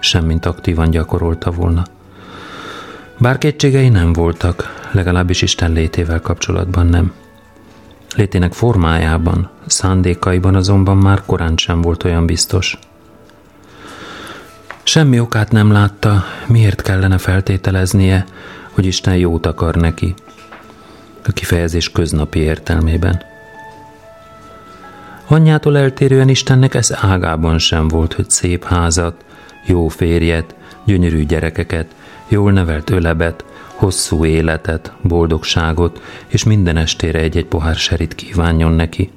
[0.00, 1.84] semmint aktívan gyakorolta volna.
[3.18, 7.12] Bár kétségei nem voltak, legalábbis Isten létével kapcsolatban nem.
[8.16, 12.78] Létének formájában, szándékaiban azonban már korán sem volt olyan biztos.
[14.82, 18.26] Semmi okát nem látta, miért kellene feltételeznie,
[18.78, 20.14] hogy Isten jót akar neki.
[21.24, 23.22] A kifejezés köznapi értelmében.
[25.26, 29.24] Anyjától eltérően Istennek ez ágában sem volt, hogy szép házat,
[29.66, 31.94] jó férjet, gyönyörű gyerekeket,
[32.28, 39.10] jól nevelt ölebet, hosszú életet, boldogságot, és minden estére egy-egy pohár serit kívánjon neki.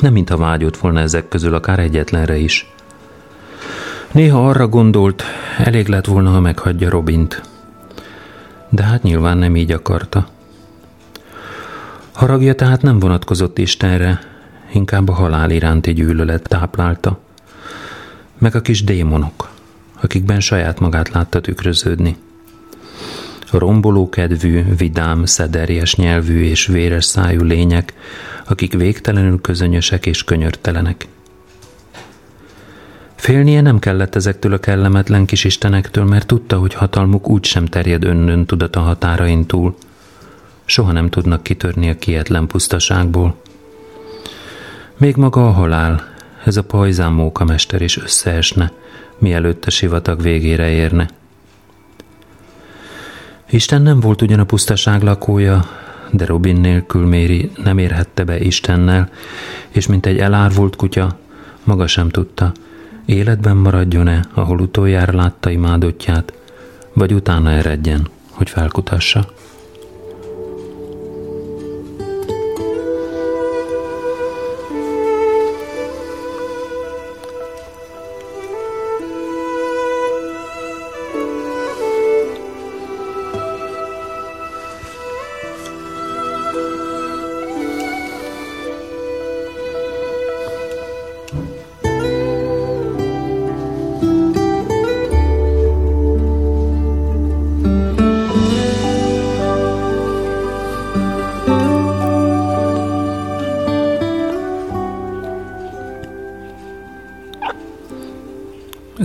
[0.00, 2.72] Nem mintha vágyott volna ezek közül akár egyetlenre is.
[4.12, 5.22] Néha arra gondolt,
[5.58, 7.42] elég lett volna, ha meghagyja Robint.
[8.70, 10.28] De hát nyilván nem így akarta.
[12.12, 14.18] Haragja tehát nem vonatkozott Istenre,
[14.72, 17.20] inkább a halál iránti gyűlölet táplálta.
[18.38, 19.50] Meg a kis démonok,
[20.00, 22.16] akikben saját magát látta tükröződni.
[23.50, 27.94] A romboló kedvű, vidám, szederjes nyelvű és véres szájú lények,
[28.46, 31.06] akik végtelenül közönyösek és könyörtelenek.
[33.20, 38.04] Félnie nem kellett ezektől a kellemetlen kis istenektől, mert tudta, hogy hatalmuk úgy sem terjed
[38.04, 39.76] önnön tudata határain túl.
[40.64, 43.40] Soha nem tudnak kitörni a kietlen pusztaságból.
[44.96, 46.04] Még maga a halál,
[46.44, 48.72] ez a pajzán mókamester is összeesne,
[49.18, 51.08] mielőtt a sivatag végére érne.
[53.50, 55.70] Isten nem volt ugyan a pusztaság lakója,
[56.10, 59.10] de Robin nélkül Méri nem érhette be Istennel,
[59.68, 61.18] és mint egy elárvult kutya,
[61.64, 62.52] maga sem tudta,
[63.04, 66.32] életben maradjon-e, ahol utoljára látta imádottját,
[66.92, 69.26] vagy utána eredjen, hogy felkutassa.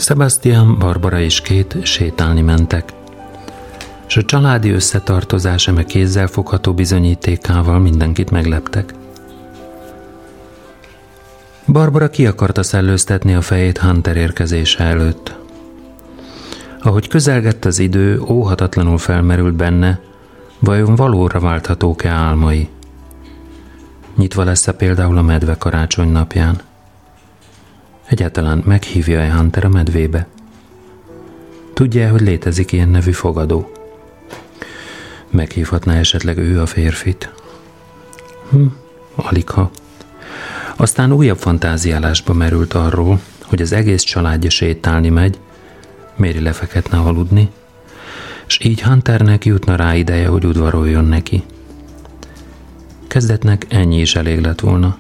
[0.06, 2.94] Sebastian, Barbara és két sétálni mentek,
[4.08, 5.86] és a családi összetartozás eme
[6.28, 8.94] fogható bizonyítékával mindenkit megleptek.
[11.68, 15.36] Barbara ki akarta szellőztetni a fejét Hunter érkezése előtt.
[16.82, 20.00] Ahogy közelgett az idő, óhatatlanul felmerült benne,
[20.60, 22.70] Vajon valóra válthatók-e álmai?
[24.16, 26.62] Nyitva lesz-e például a medve karácsony napján?
[28.06, 30.28] Egyáltalán meghívja-e Hunter a medvébe?
[31.74, 33.72] Tudja hogy létezik ilyen nevű fogadó?
[35.30, 37.34] Meghívhatná esetleg ő a férfit?
[38.50, 38.66] Hm,
[39.16, 39.72] aligha.
[40.76, 45.40] Aztán újabb fantáziálásba merült arról, hogy az egész családja sétálni megy,
[46.16, 47.50] Méri lefeketne aludni,
[48.48, 51.44] és így Hunternek jutna rá ideje, hogy udvaroljon neki.
[53.08, 54.98] Kezdetnek ennyi is elég lett volna.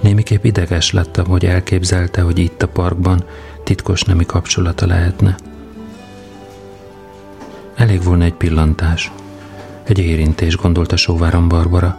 [0.00, 3.24] Némiképp ideges lettem, hogy elképzelte, hogy itt a parkban
[3.64, 5.36] titkos nemi kapcsolata lehetne.
[7.74, 9.12] Elég volna egy pillantás,
[9.82, 11.98] egy érintés, gondolta sóvárom Barbara,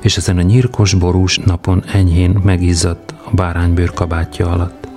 [0.00, 4.88] és ezen a nyírkos borús napon enyhén megizzadt a báránybőr kabátja alatt.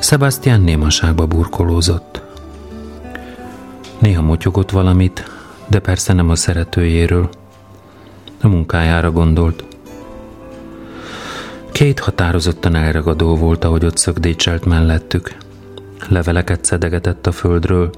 [0.00, 2.22] Sebastian némaságba burkolózott.
[3.98, 5.24] Néha motyogott valamit,
[5.66, 7.30] de persze nem a szeretőjéről.
[8.44, 9.64] A munkájára gondolt.
[11.72, 15.36] Két határozottan elragadó volt, ahogy ott szögdécselt mellettük.
[16.08, 17.90] Leveleket szedegetett a földről,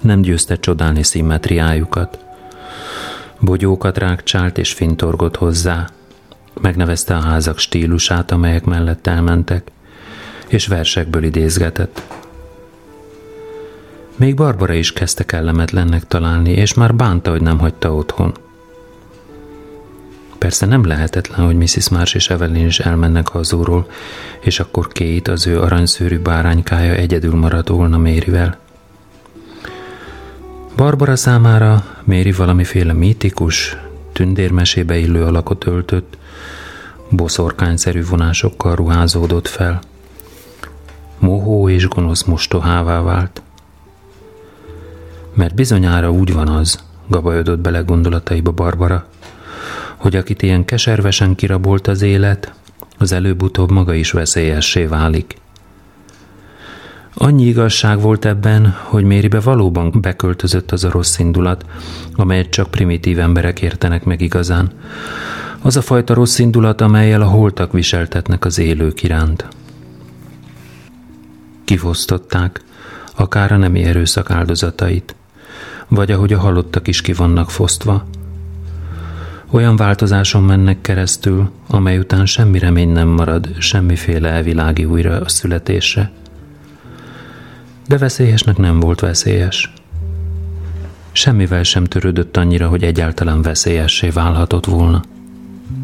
[0.00, 2.18] nem győzte csodálni szimmetriájukat.
[3.40, 5.88] Bogyókat rákcsált és fintorgott hozzá.
[6.60, 9.70] Megnevezte a házak stílusát, amelyek mellett elmentek,
[10.48, 12.02] és versekből idézgetett.
[14.16, 18.41] Még Barbara is kezdte kellemetlennek találni, és már bánta, hogy nem hagyta otthon.
[20.42, 21.88] Persze nem lehetetlen, hogy Mrs.
[21.88, 23.86] Marsh és Evelyn is elmennek hazúról,
[24.40, 28.58] és akkor két az ő aranyszőrű báránykája egyedül maradt volna Mérivel.
[30.76, 33.76] Barbara számára Méri valamiféle mítikus,
[34.12, 36.16] tündérmesébe illő alakot öltött,
[37.10, 39.80] boszorkányszerű vonásokkal ruházódott fel.
[41.18, 43.42] Mohó és gonosz mostohává vált.
[45.34, 49.06] Mert bizonyára úgy van az, gabajodott bele gondolataiba Barbara,
[50.02, 52.52] hogy akit ilyen keservesen kirabolt az élet,
[52.98, 55.36] az előbb-utóbb maga is veszélyessé válik.
[57.14, 61.64] Annyi igazság volt ebben, hogy Méribe valóban beköltözött az a rossz indulat,
[62.14, 64.70] amelyet csak primitív emberek értenek meg igazán.
[65.60, 69.46] Az a fajta rossz indulat, amelyel a holtak viseltetnek az élők iránt.
[71.64, 72.60] Kifosztották,
[73.16, 75.14] akár a nemi erőszak áldozatait,
[75.88, 78.04] vagy ahogy a halottak is ki vannak fosztva.
[79.52, 86.10] Olyan változáson mennek keresztül, amely után semmi remény nem marad, semmiféle elvilági újra a születésre–
[87.86, 89.72] de veszélyesnek nem volt veszélyes.
[91.12, 95.02] Semmivel sem törődött annyira, hogy egyáltalán veszélyessé válhatott volna.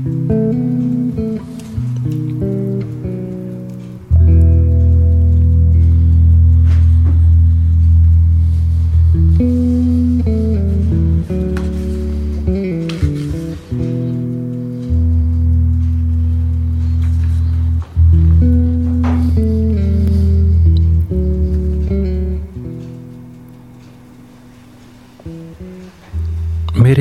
[0.05, 0.68] Méri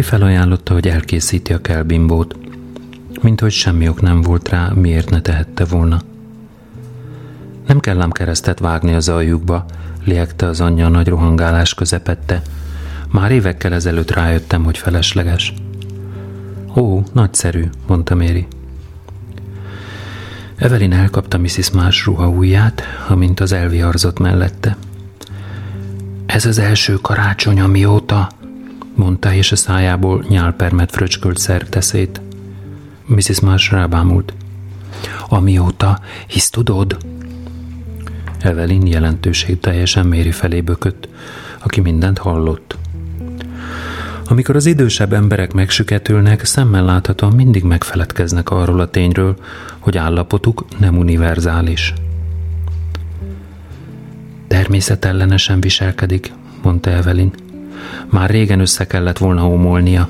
[0.08, 2.36] felajánlotta, hogy elkészíti a kelbimbót,
[3.22, 6.02] mint hogy semmi ok nem volt rá, miért ne tehette volna.
[7.68, 9.66] Nem kell ám keresztet vágni az aljukba,
[10.04, 12.42] liegte az anyja a nagy rohangálás közepette.
[13.12, 15.54] Már évekkel ezelőtt rájöttem, hogy felesleges.
[16.76, 18.48] Ó, nagyszerű, mondta Méri.
[20.56, 21.72] Evelyn elkapta Mrs.
[21.72, 24.78] Más ruha ujját, amint az elviharzott mellette.
[26.26, 28.30] Ez az első karácsony, amióta,
[28.98, 32.22] mondta, és a szájából nyálpermet fröcskölt szerteszét.
[33.06, 33.40] Mrs.
[33.40, 34.34] Marsh rábámult.
[35.30, 36.98] Amióta, hisz tudod?
[38.40, 41.10] Evelyn jelentőség teljesen Méri felé bökött,
[41.60, 42.78] aki mindent hallott.
[44.30, 49.36] Amikor az idősebb emberek megsüketülnek, szemmel láthatóan mindig megfeledkeznek arról a tényről,
[49.80, 51.94] hogy állapotuk nem univerzális.
[54.48, 56.32] Természetellenesen viselkedik,
[56.64, 57.32] mondta Evelyn.
[58.10, 60.10] Már régen össze kellett volna homolnia.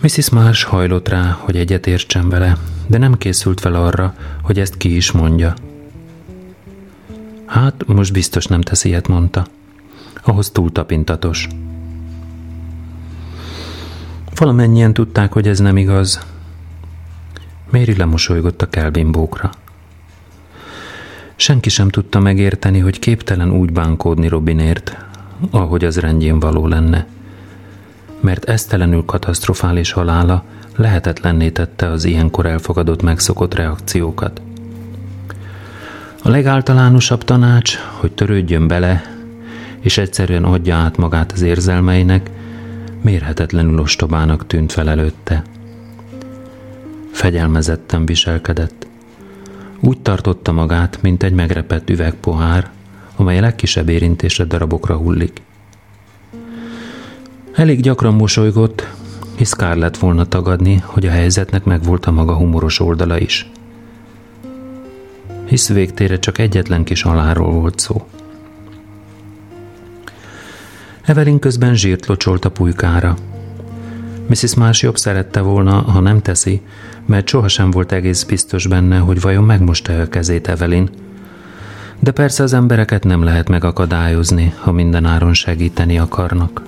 [0.00, 0.30] Mrs.
[0.30, 2.56] Marsh hajlott rá, hogy egyet értsen vele,
[2.86, 5.54] de nem készült fel arra, hogy ezt ki is mondja.
[7.46, 9.46] Hát, most biztos nem tesz ilyet, mondta.
[10.22, 11.48] Ahhoz túl tapintatos.
[14.34, 16.26] Valamennyien tudták, hogy ez nem igaz.
[17.70, 19.50] Méri lemosolygott a kelbimbókra.
[21.36, 24.96] Senki sem tudta megérteni, hogy képtelen úgy bánkódni Robinért,
[25.50, 27.06] ahogy az rendjén való lenne.
[28.20, 30.44] Mert esztelenül katasztrofális halála
[30.76, 34.40] lehetetlenné tette az ilyenkor elfogadott megszokott reakciókat.
[36.22, 39.02] A legáltalánosabb tanács, hogy törődjön bele,
[39.80, 42.30] és egyszerűen adja át magát az érzelmeinek,
[43.02, 45.42] mérhetetlenül ostobának tűnt fel előtte.
[47.12, 48.86] Fegyelmezetten viselkedett.
[49.86, 52.70] Úgy tartotta magát, mint egy megrepett üvegpohár,
[53.16, 55.42] amely a legkisebb érintésre darabokra hullik.
[57.54, 58.88] Elég gyakran mosolygott,
[59.36, 63.50] hisz kár lett volna tagadni, hogy a helyzetnek megvolt a maga humoros oldala is.
[65.44, 68.06] Hisz végtére csak egyetlen kis aláról volt szó.
[71.02, 73.16] Evelyn közben zsírt locsolt a pulykára.
[74.28, 74.54] Mrs.
[74.54, 76.60] Marsh jobb szerette volna, ha nem teszi,
[77.06, 80.90] mert sohasem volt egész biztos benne, hogy vajon megmosta a kezét Evelyn.
[82.00, 86.62] De persze az embereket nem lehet megakadályozni, ha mindenáron segíteni akarnak.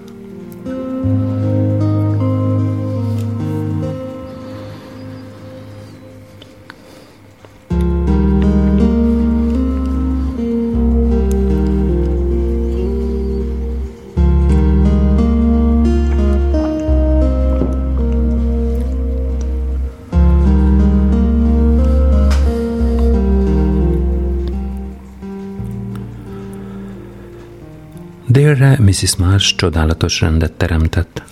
[28.47, 29.17] Délre Mrs.
[29.17, 31.23] Marsh csodálatos rendet teremtett.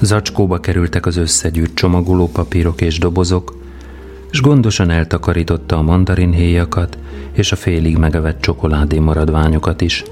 [0.00, 3.56] Zacskóba kerültek az összegyűrt csomagoló papírok és dobozok,
[4.30, 6.98] és gondosan eltakarította a mandarinhéjakat
[7.32, 10.04] és a félig megevett csokoládé maradványokat is.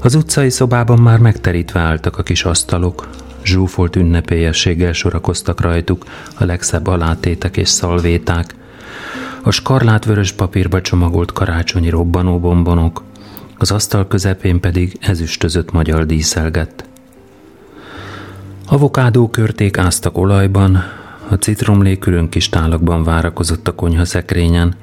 [0.00, 3.08] Az utcai szobában már megterítve álltak a kis asztalok,
[3.44, 6.04] zsúfolt ünnepélyességgel sorakoztak rajtuk
[6.38, 8.54] a legszebb alátétek és szalvéták,
[9.42, 13.02] a skarlátvörös papírba csomagolt karácsonyi robbanóbombonok,
[13.58, 16.84] az asztal közepén pedig ezüstözött magyar díszelgett.
[18.66, 20.82] Avokádó körték áztak olajban,
[21.28, 24.74] a citromlé külön kis tálakban várakozott a konyha szekrényen,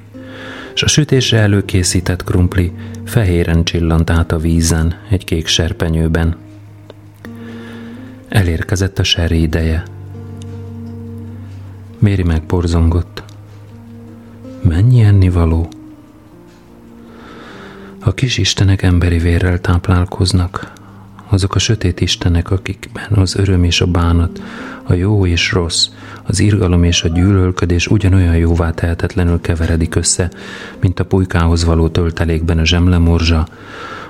[0.74, 2.72] és a sütésre előkészített krumpli
[3.04, 6.36] fehéren csillant át a vízen egy kék serpenyőben.
[8.28, 9.82] Elérkezett a seri ideje.
[11.98, 13.22] Méri megborzongott.
[14.62, 15.68] Mennyi ennivaló?
[18.06, 20.72] A kis istenek emberi vérrel táplálkoznak,
[21.28, 24.42] azok a sötét istenek, akikben az öröm és a bánat,
[24.82, 25.88] a jó és rossz,
[26.22, 30.30] az irgalom és a gyűlölködés ugyanolyan jóvá tehetetlenül keveredik össze,
[30.80, 33.46] mint a pulykához való töltelékben a zsemlemorzsa,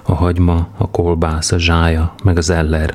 [0.03, 2.95] a hagyma, a kolbász, a zsája, meg az eller.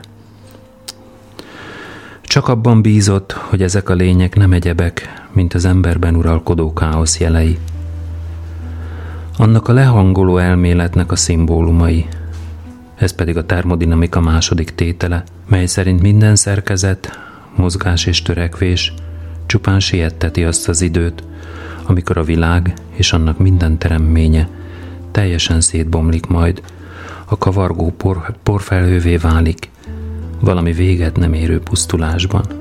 [2.21, 7.57] Csak abban bízott, hogy ezek a lények nem egyebek, mint az emberben uralkodó káosz jelei–
[9.37, 12.07] annak a lehangoló elméletnek a szimbólumai.
[12.95, 17.19] Ez pedig a termodinamika második tétele, mely szerint minden szerkezet,
[17.55, 18.93] mozgás és törekvés
[19.45, 21.23] csupán sietteti azt az időt,
[21.85, 24.47] amikor a világ és annak minden teremménye
[25.11, 26.61] teljesen szétbomlik majd,
[27.25, 29.69] a kavargó por, porfelhővé válik,
[30.39, 32.60] valami véget nem érő pusztulásban.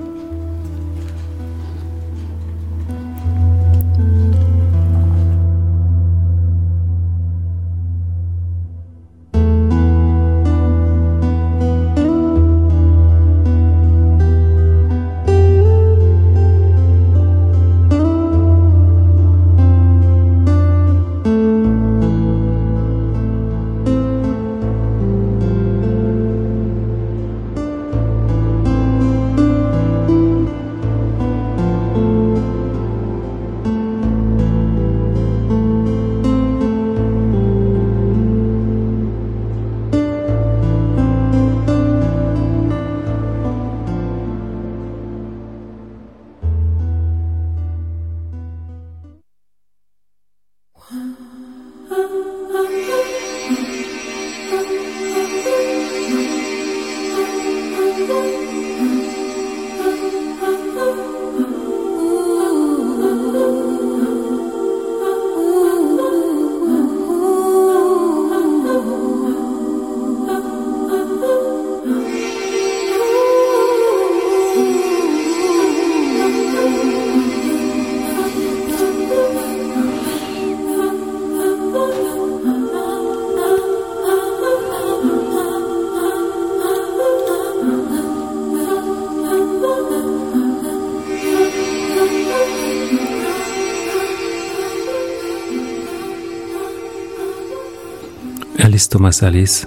[98.91, 99.67] Thomas Alice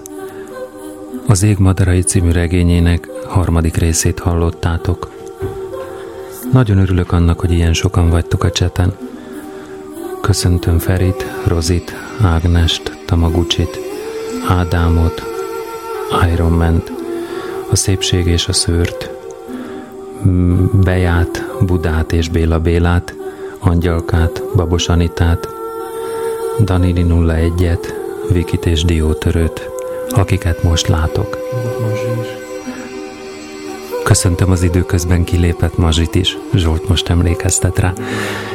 [1.27, 5.11] az Ég Madarai című regényének harmadik részét hallottátok.
[6.51, 8.97] Nagyon örülök annak, hogy ilyen sokan vagytok a cseten.
[10.21, 13.79] Köszöntöm Ferit, Rozit, Ágnest, Tamagucsit,
[14.47, 15.23] Ádámot,
[16.33, 16.91] Iron Man-t,
[17.71, 19.09] a szépség és a szőrt,
[20.83, 23.15] Beját, Budát és Béla Bélát,
[23.59, 25.47] Angyalkát, Babos Anitát,
[26.59, 28.01] Danili 01-et,
[28.33, 29.69] Vikit és Diótörőt,
[30.09, 31.37] akiket most látok.
[34.03, 37.93] Köszöntöm az időközben kilépett Mazsit is, Zsolt most emlékeztet rá.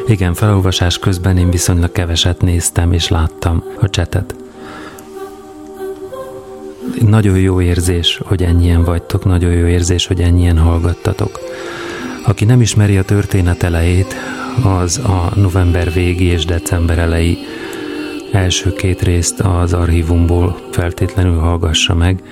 [0.06, 4.34] Igen, felolvasás közben én viszonylag keveset néztem és láttam a csetet.
[7.00, 11.38] Nagyon jó érzés, hogy ennyien vagytok, nagyon jó érzés, hogy ennyien hallgattatok.
[12.26, 14.14] Aki nem ismeri a történet elejét,
[14.64, 17.38] az a november végi és december elejé
[18.38, 22.22] első két részt az archívumból feltétlenül hallgassa meg,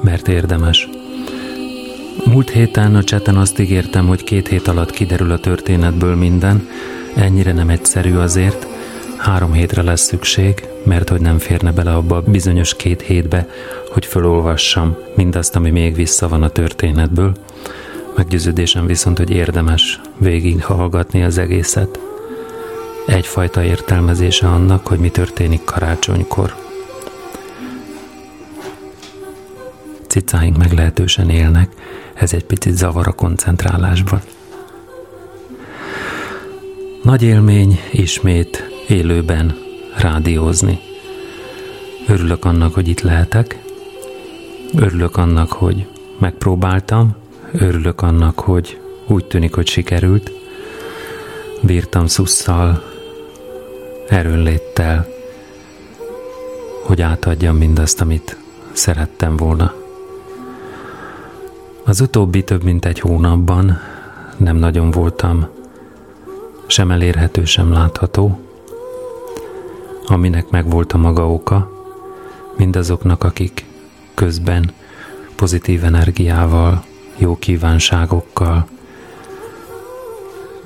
[0.00, 0.88] mert érdemes.
[2.24, 6.68] Múlt héten a cseten azt ígértem, hogy két hét alatt kiderül a történetből minden,
[7.16, 8.66] ennyire nem egyszerű azért,
[9.16, 13.48] három hétre lesz szükség, mert hogy nem férne bele abba a bizonyos két hétbe,
[13.92, 17.32] hogy felolvassam mindazt, ami még vissza van a történetből.
[18.16, 21.98] Meggyőződésem viszont, hogy érdemes végighallgatni az egészet.
[23.08, 26.54] Egyfajta értelmezése annak, hogy mi történik karácsonykor.
[30.06, 31.72] Cicáink meglehetősen élnek,
[32.14, 34.20] ez egy picit zavar a koncentrálásban.
[37.02, 39.56] Nagy élmény ismét élőben
[39.96, 40.78] rádiózni.
[42.06, 43.58] Örülök annak, hogy itt lehetek.
[44.74, 45.86] Örülök annak, hogy
[46.18, 47.16] megpróbáltam.
[47.52, 50.32] Örülök annak, hogy úgy tűnik, hogy sikerült.
[51.60, 52.87] Bírtam szusszal,
[54.08, 55.06] erőnléttel,
[56.82, 58.36] hogy átadjam mindazt, amit
[58.72, 59.74] szerettem volna.
[61.84, 63.80] Az utóbbi több mint egy hónapban
[64.36, 65.48] nem nagyon voltam
[66.66, 68.40] sem elérhető, sem látható,
[70.06, 71.70] aminek megvolt a maga oka,
[72.56, 73.64] mindazoknak, akik
[74.14, 74.70] közben
[75.36, 76.84] pozitív energiával,
[77.16, 78.66] jó kívánságokkal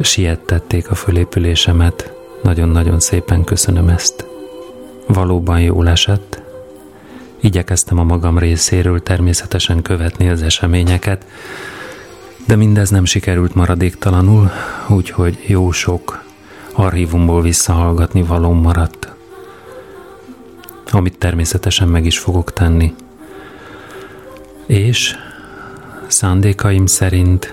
[0.00, 2.21] siettették a fölépülésemet.
[2.42, 4.26] Nagyon-nagyon szépen köszönöm ezt.
[5.06, 6.42] Valóban jól esett,
[7.44, 11.26] Igyekeztem a magam részéről természetesen követni az eseményeket,
[12.46, 14.50] de mindez nem sikerült maradéktalanul,
[14.88, 16.24] úgyhogy jó sok
[16.72, 19.12] archívumból visszahallgatni való maradt,
[20.90, 22.94] amit természetesen meg is fogok tenni.
[24.66, 25.14] És
[26.06, 27.52] szándékaim szerint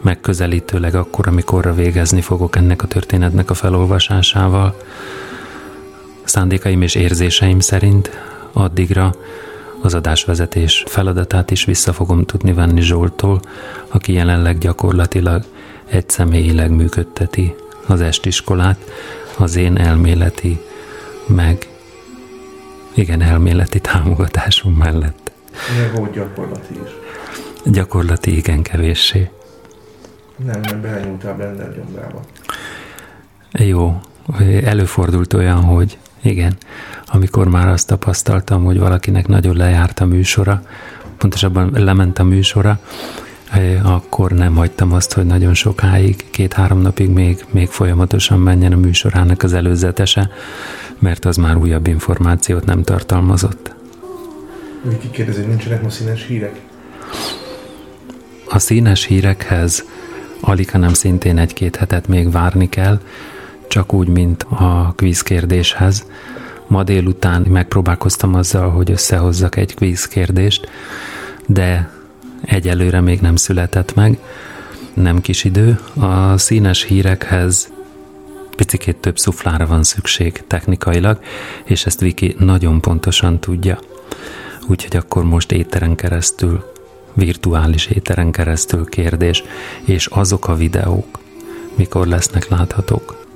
[0.00, 4.74] megközelítőleg akkor, amikor végezni fogok ennek a történetnek a felolvasásával,
[6.24, 8.10] Szándékaim és érzéseim szerint
[8.52, 9.14] addigra
[9.80, 13.40] az adásvezetés feladatát is vissza fogom tudni venni Zsoltól,
[13.88, 15.44] aki jelenleg gyakorlatilag
[15.86, 17.54] egy személyileg működteti
[17.86, 18.78] az estiskolát,
[19.38, 20.60] az én elméleti,
[21.26, 21.68] meg
[22.94, 25.30] igen, elméleti támogatásom mellett.
[25.78, 26.90] Meg volt gyakorlati is.
[27.64, 29.30] Gyakorlati igen kevéssé.
[30.44, 32.20] Nem, nem belenyúltál Blender gyomrába.
[33.52, 34.00] Jó,
[34.64, 36.56] előfordult olyan, hogy igen,
[37.06, 40.62] amikor már azt tapasztaltam, hogy valakinek nagyon lejárt a műsora,
[41.18, 42.80] pontosabban lement a műsora,
[43.50, 48.76] eh, akkor nem hagytam azt, hogy nagyon sokáig, két-három napig még, még folyamatosan menjen a
[48.76, 50.30] műsorának az előzetese,
[50.98, 53.74] mert az már újabb információt nem tartalmazott.
[55.00, 56.60] Ki kérdezi, nincsenek ma színes hírek?
[58.48, 59.84] A színes hírekhez
[60.40, 63.00] alig, hanem szintén egy-két hetet még várni kell,
[63.68, 66.06] csak úgy, mint a kvízkérdéshez.
[66.66, 70.68] Ma délután megpróbálkoztam azzal, hogy összehozzak egy kvízkérdést,
[71.46, 71.90] de
[72.44, 74.18] egyelőre még nem született meg,
[74.94, 75.80] nem kis idő.
[76.00, 77.72] A színes hírekhez
[78.56, 81.20] picikét több szuflára van szükség technikailag,
[81.64, 83.78] és ezt Viki nagyon pontosan tudja.
[84.66, 86.64] Úgyhogy akkor most éteren keresztül,
[87.12, 89.42] virtuális éteren keresztül kérdés,
[89.84, 91.18] és azok a videók,
[91.74, 93.26] mikor lesznek láthatók.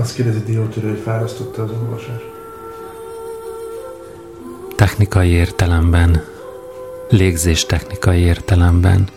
[0.00, 2.22] Azt kérdezi Diótörő, hogy fárasztotta az olvasás.
[4.76, 6.22] Technikai értelemben,
[7.08, 9.08] légzés technikai értelemben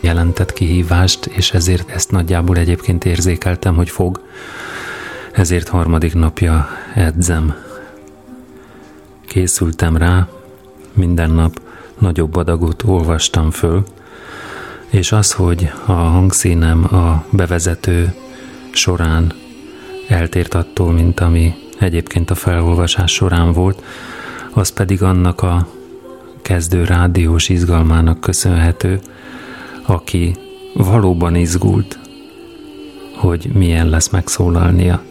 [0.00, 4.20] jelentett kihívást, és ezért ezt nagyjából egyébként érzékeltem, hogy fog.
[5.32, 7.54] Ezért harmadik napja edzem.
[9.26, 10.28] Készültem rá,
[10.92, 11.60] minden nap
[11.98, 13.84] nagyobb adagot olvastam föl,
[14.90, 18.14] és az, hogy a hangszínem a bevezető
[18.70, 19.32] során
[20.08, 23.82] eltért attól, mint ami egyébként a felolvasás során volt,
[24.52, 25.66] az pedig annak a
[26.42, 29.00] kezdő rádiós izgalmának köszönhető,
[29.86, 30.34] aki
[30.74, 31.98] valóban izgult,
[33.16, 35.02] hogy milyen lesz megszólalnia,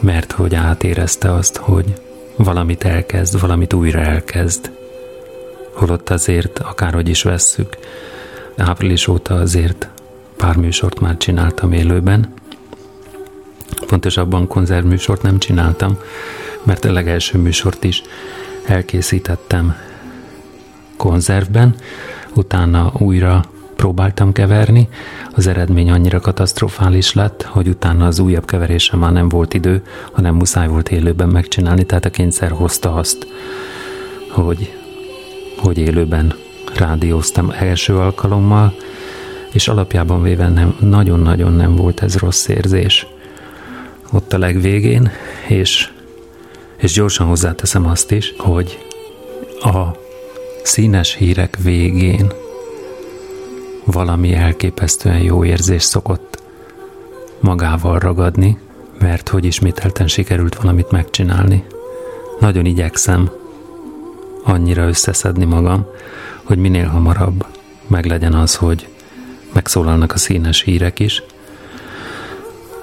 [0.00, 1.94] mert hogy átérezte azt, hogy
[2.36, 4.70] valamit elkezd, valamit újra elkezd.
[5.74, 7.76] Holott azért, akárhogy is vesszük,
[8.56, 9.88] április óta azért
[10.36, 12.32] pár műsort már csináltam élőben.
[13.86, 15.98] Pontosabban konzervműsort nem csináltam,
[16.62, 18.02] mert a legelső műsort is
[18.66, 19.76] elkészítettem
[20.96, 21.74] konzervben,
[22.34, 23.44] utána újra
[23.76, 24.88] próbáltam keverni,
[25.32, 30.34] az eredmény annyira katasztrofális lett, hogy utána az újabb keverésre már nem volt idő, hanem
[30.34, 33.26] muszáj volt élőben megcsinálni, tehát a kényszer hozta azt,
[34.30, 34.83] hogy,
[35.56, 36.34] hogy élőben
[36.74, 38.74] rádióztam első alkalommal,
[39.52, 43.06] és alapjában véve nem, nagyon-nagyon nem volt ez rossz érzés
[44.12, 45.10] ott a legvégén,
[45.48, 45.90] és,
[46.76, 48.78] és gyorsan hozzáteszem azt is, hogy
[49.60, 49.82] a
[50.62, 52.32] színes hírek végén
[53.84, 56.42] valami elképesztően jó érzés szokott
[57.40, 58.58] magával ragadni,
[58.98, 61.64] mert hogy ismételten sikerült valamit megcsinálni.
[62.40, 63.30] Nagyon igyekszem
[64.44, 65.86] annyira összeszedni magam,
[66.42, 67.46] hogy minél hamarabb
[67.86, 68.88] meglegyen az, hogy
[69.52, 71.22] megszólalnak a színes hírek is.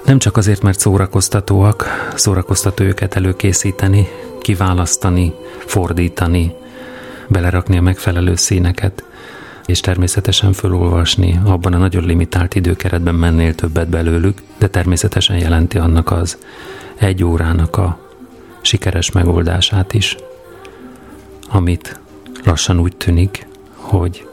[0.04, 4.08] Nem csak azért, mert szórakoztatóak, szórakoztató őket előkészíteni,
[4.40, 6.54] kiválasztani, fordítani,
[7.28, 9.04] belerakni a megfelelő színeket,
[9.66, 16.10] és természetesen felolvasni, abban a nagyon limitált időkeretben mennél többet belőlük, de természetesen jelenti annak
[16.10, 16.38] az
[16.94, 17.98] egy órának a
[18.60, 20.16] sikeres megoldását is,
[21.52, 22.00] amit
[22.44, 24.26] lassan úgy tűnik, hogy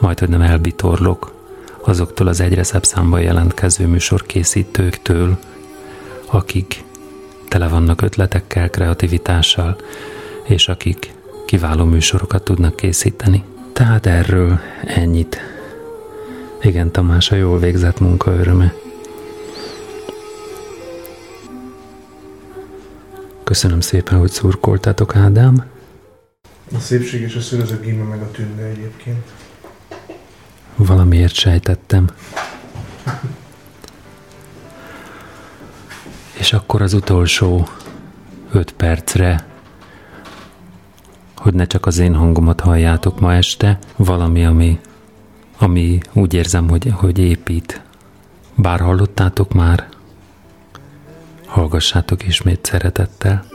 [0.00, 1.32] majd, hogy nem elbitorlok
[1.80, 5.38] azoktól az egyre szebb számban jelentkező műsorkészítőktől,
[6.26, 6.84] akik
[7.48, 9.76] tele vannak ötletekkel, kreativitással,
[10.44, 11.14] és akik
[11.46, 13.44] kiváló műsorokat tudnak készíteni.
[13.72, 15.40] Tehát erről ennyit.
[16.62, 18.74] Igen, Tamás, a jól végzett munka öröme.
[23.44, 25.71] Köszönöm szépen, hogy szurkoltatok, Ádám.
[26.74, 29.30] A szépség és a szőr az a gíme meg a tünde egyébként.
[30.76, 32.08] Valamiért sejtettem.
[36.38, 37.68] És akkor az utolsó
[38.52, 39.50] öt percre
[41.42, 44.80] hogy ne csak az én hangomat halljátok ma este, valami, ami,
[45.58, 47.82] ami úgy érzem, hogy, hogy épít.
[48.54, 49.88] Bár hallottátok már,
[51.46, 53.51] hallgassátok ismét szeretettel.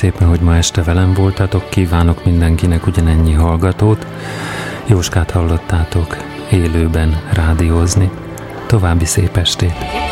[0.00, 4.06] Szépen, hogy ma este velem voltatok, kívánok mindenkinek ugyanennyi hallgatót.
[4.86, 6.16] Jóskát hallottátok
[6.50, 8.10] élőben rádiózni.
[8.66, 10.09] További szép estét!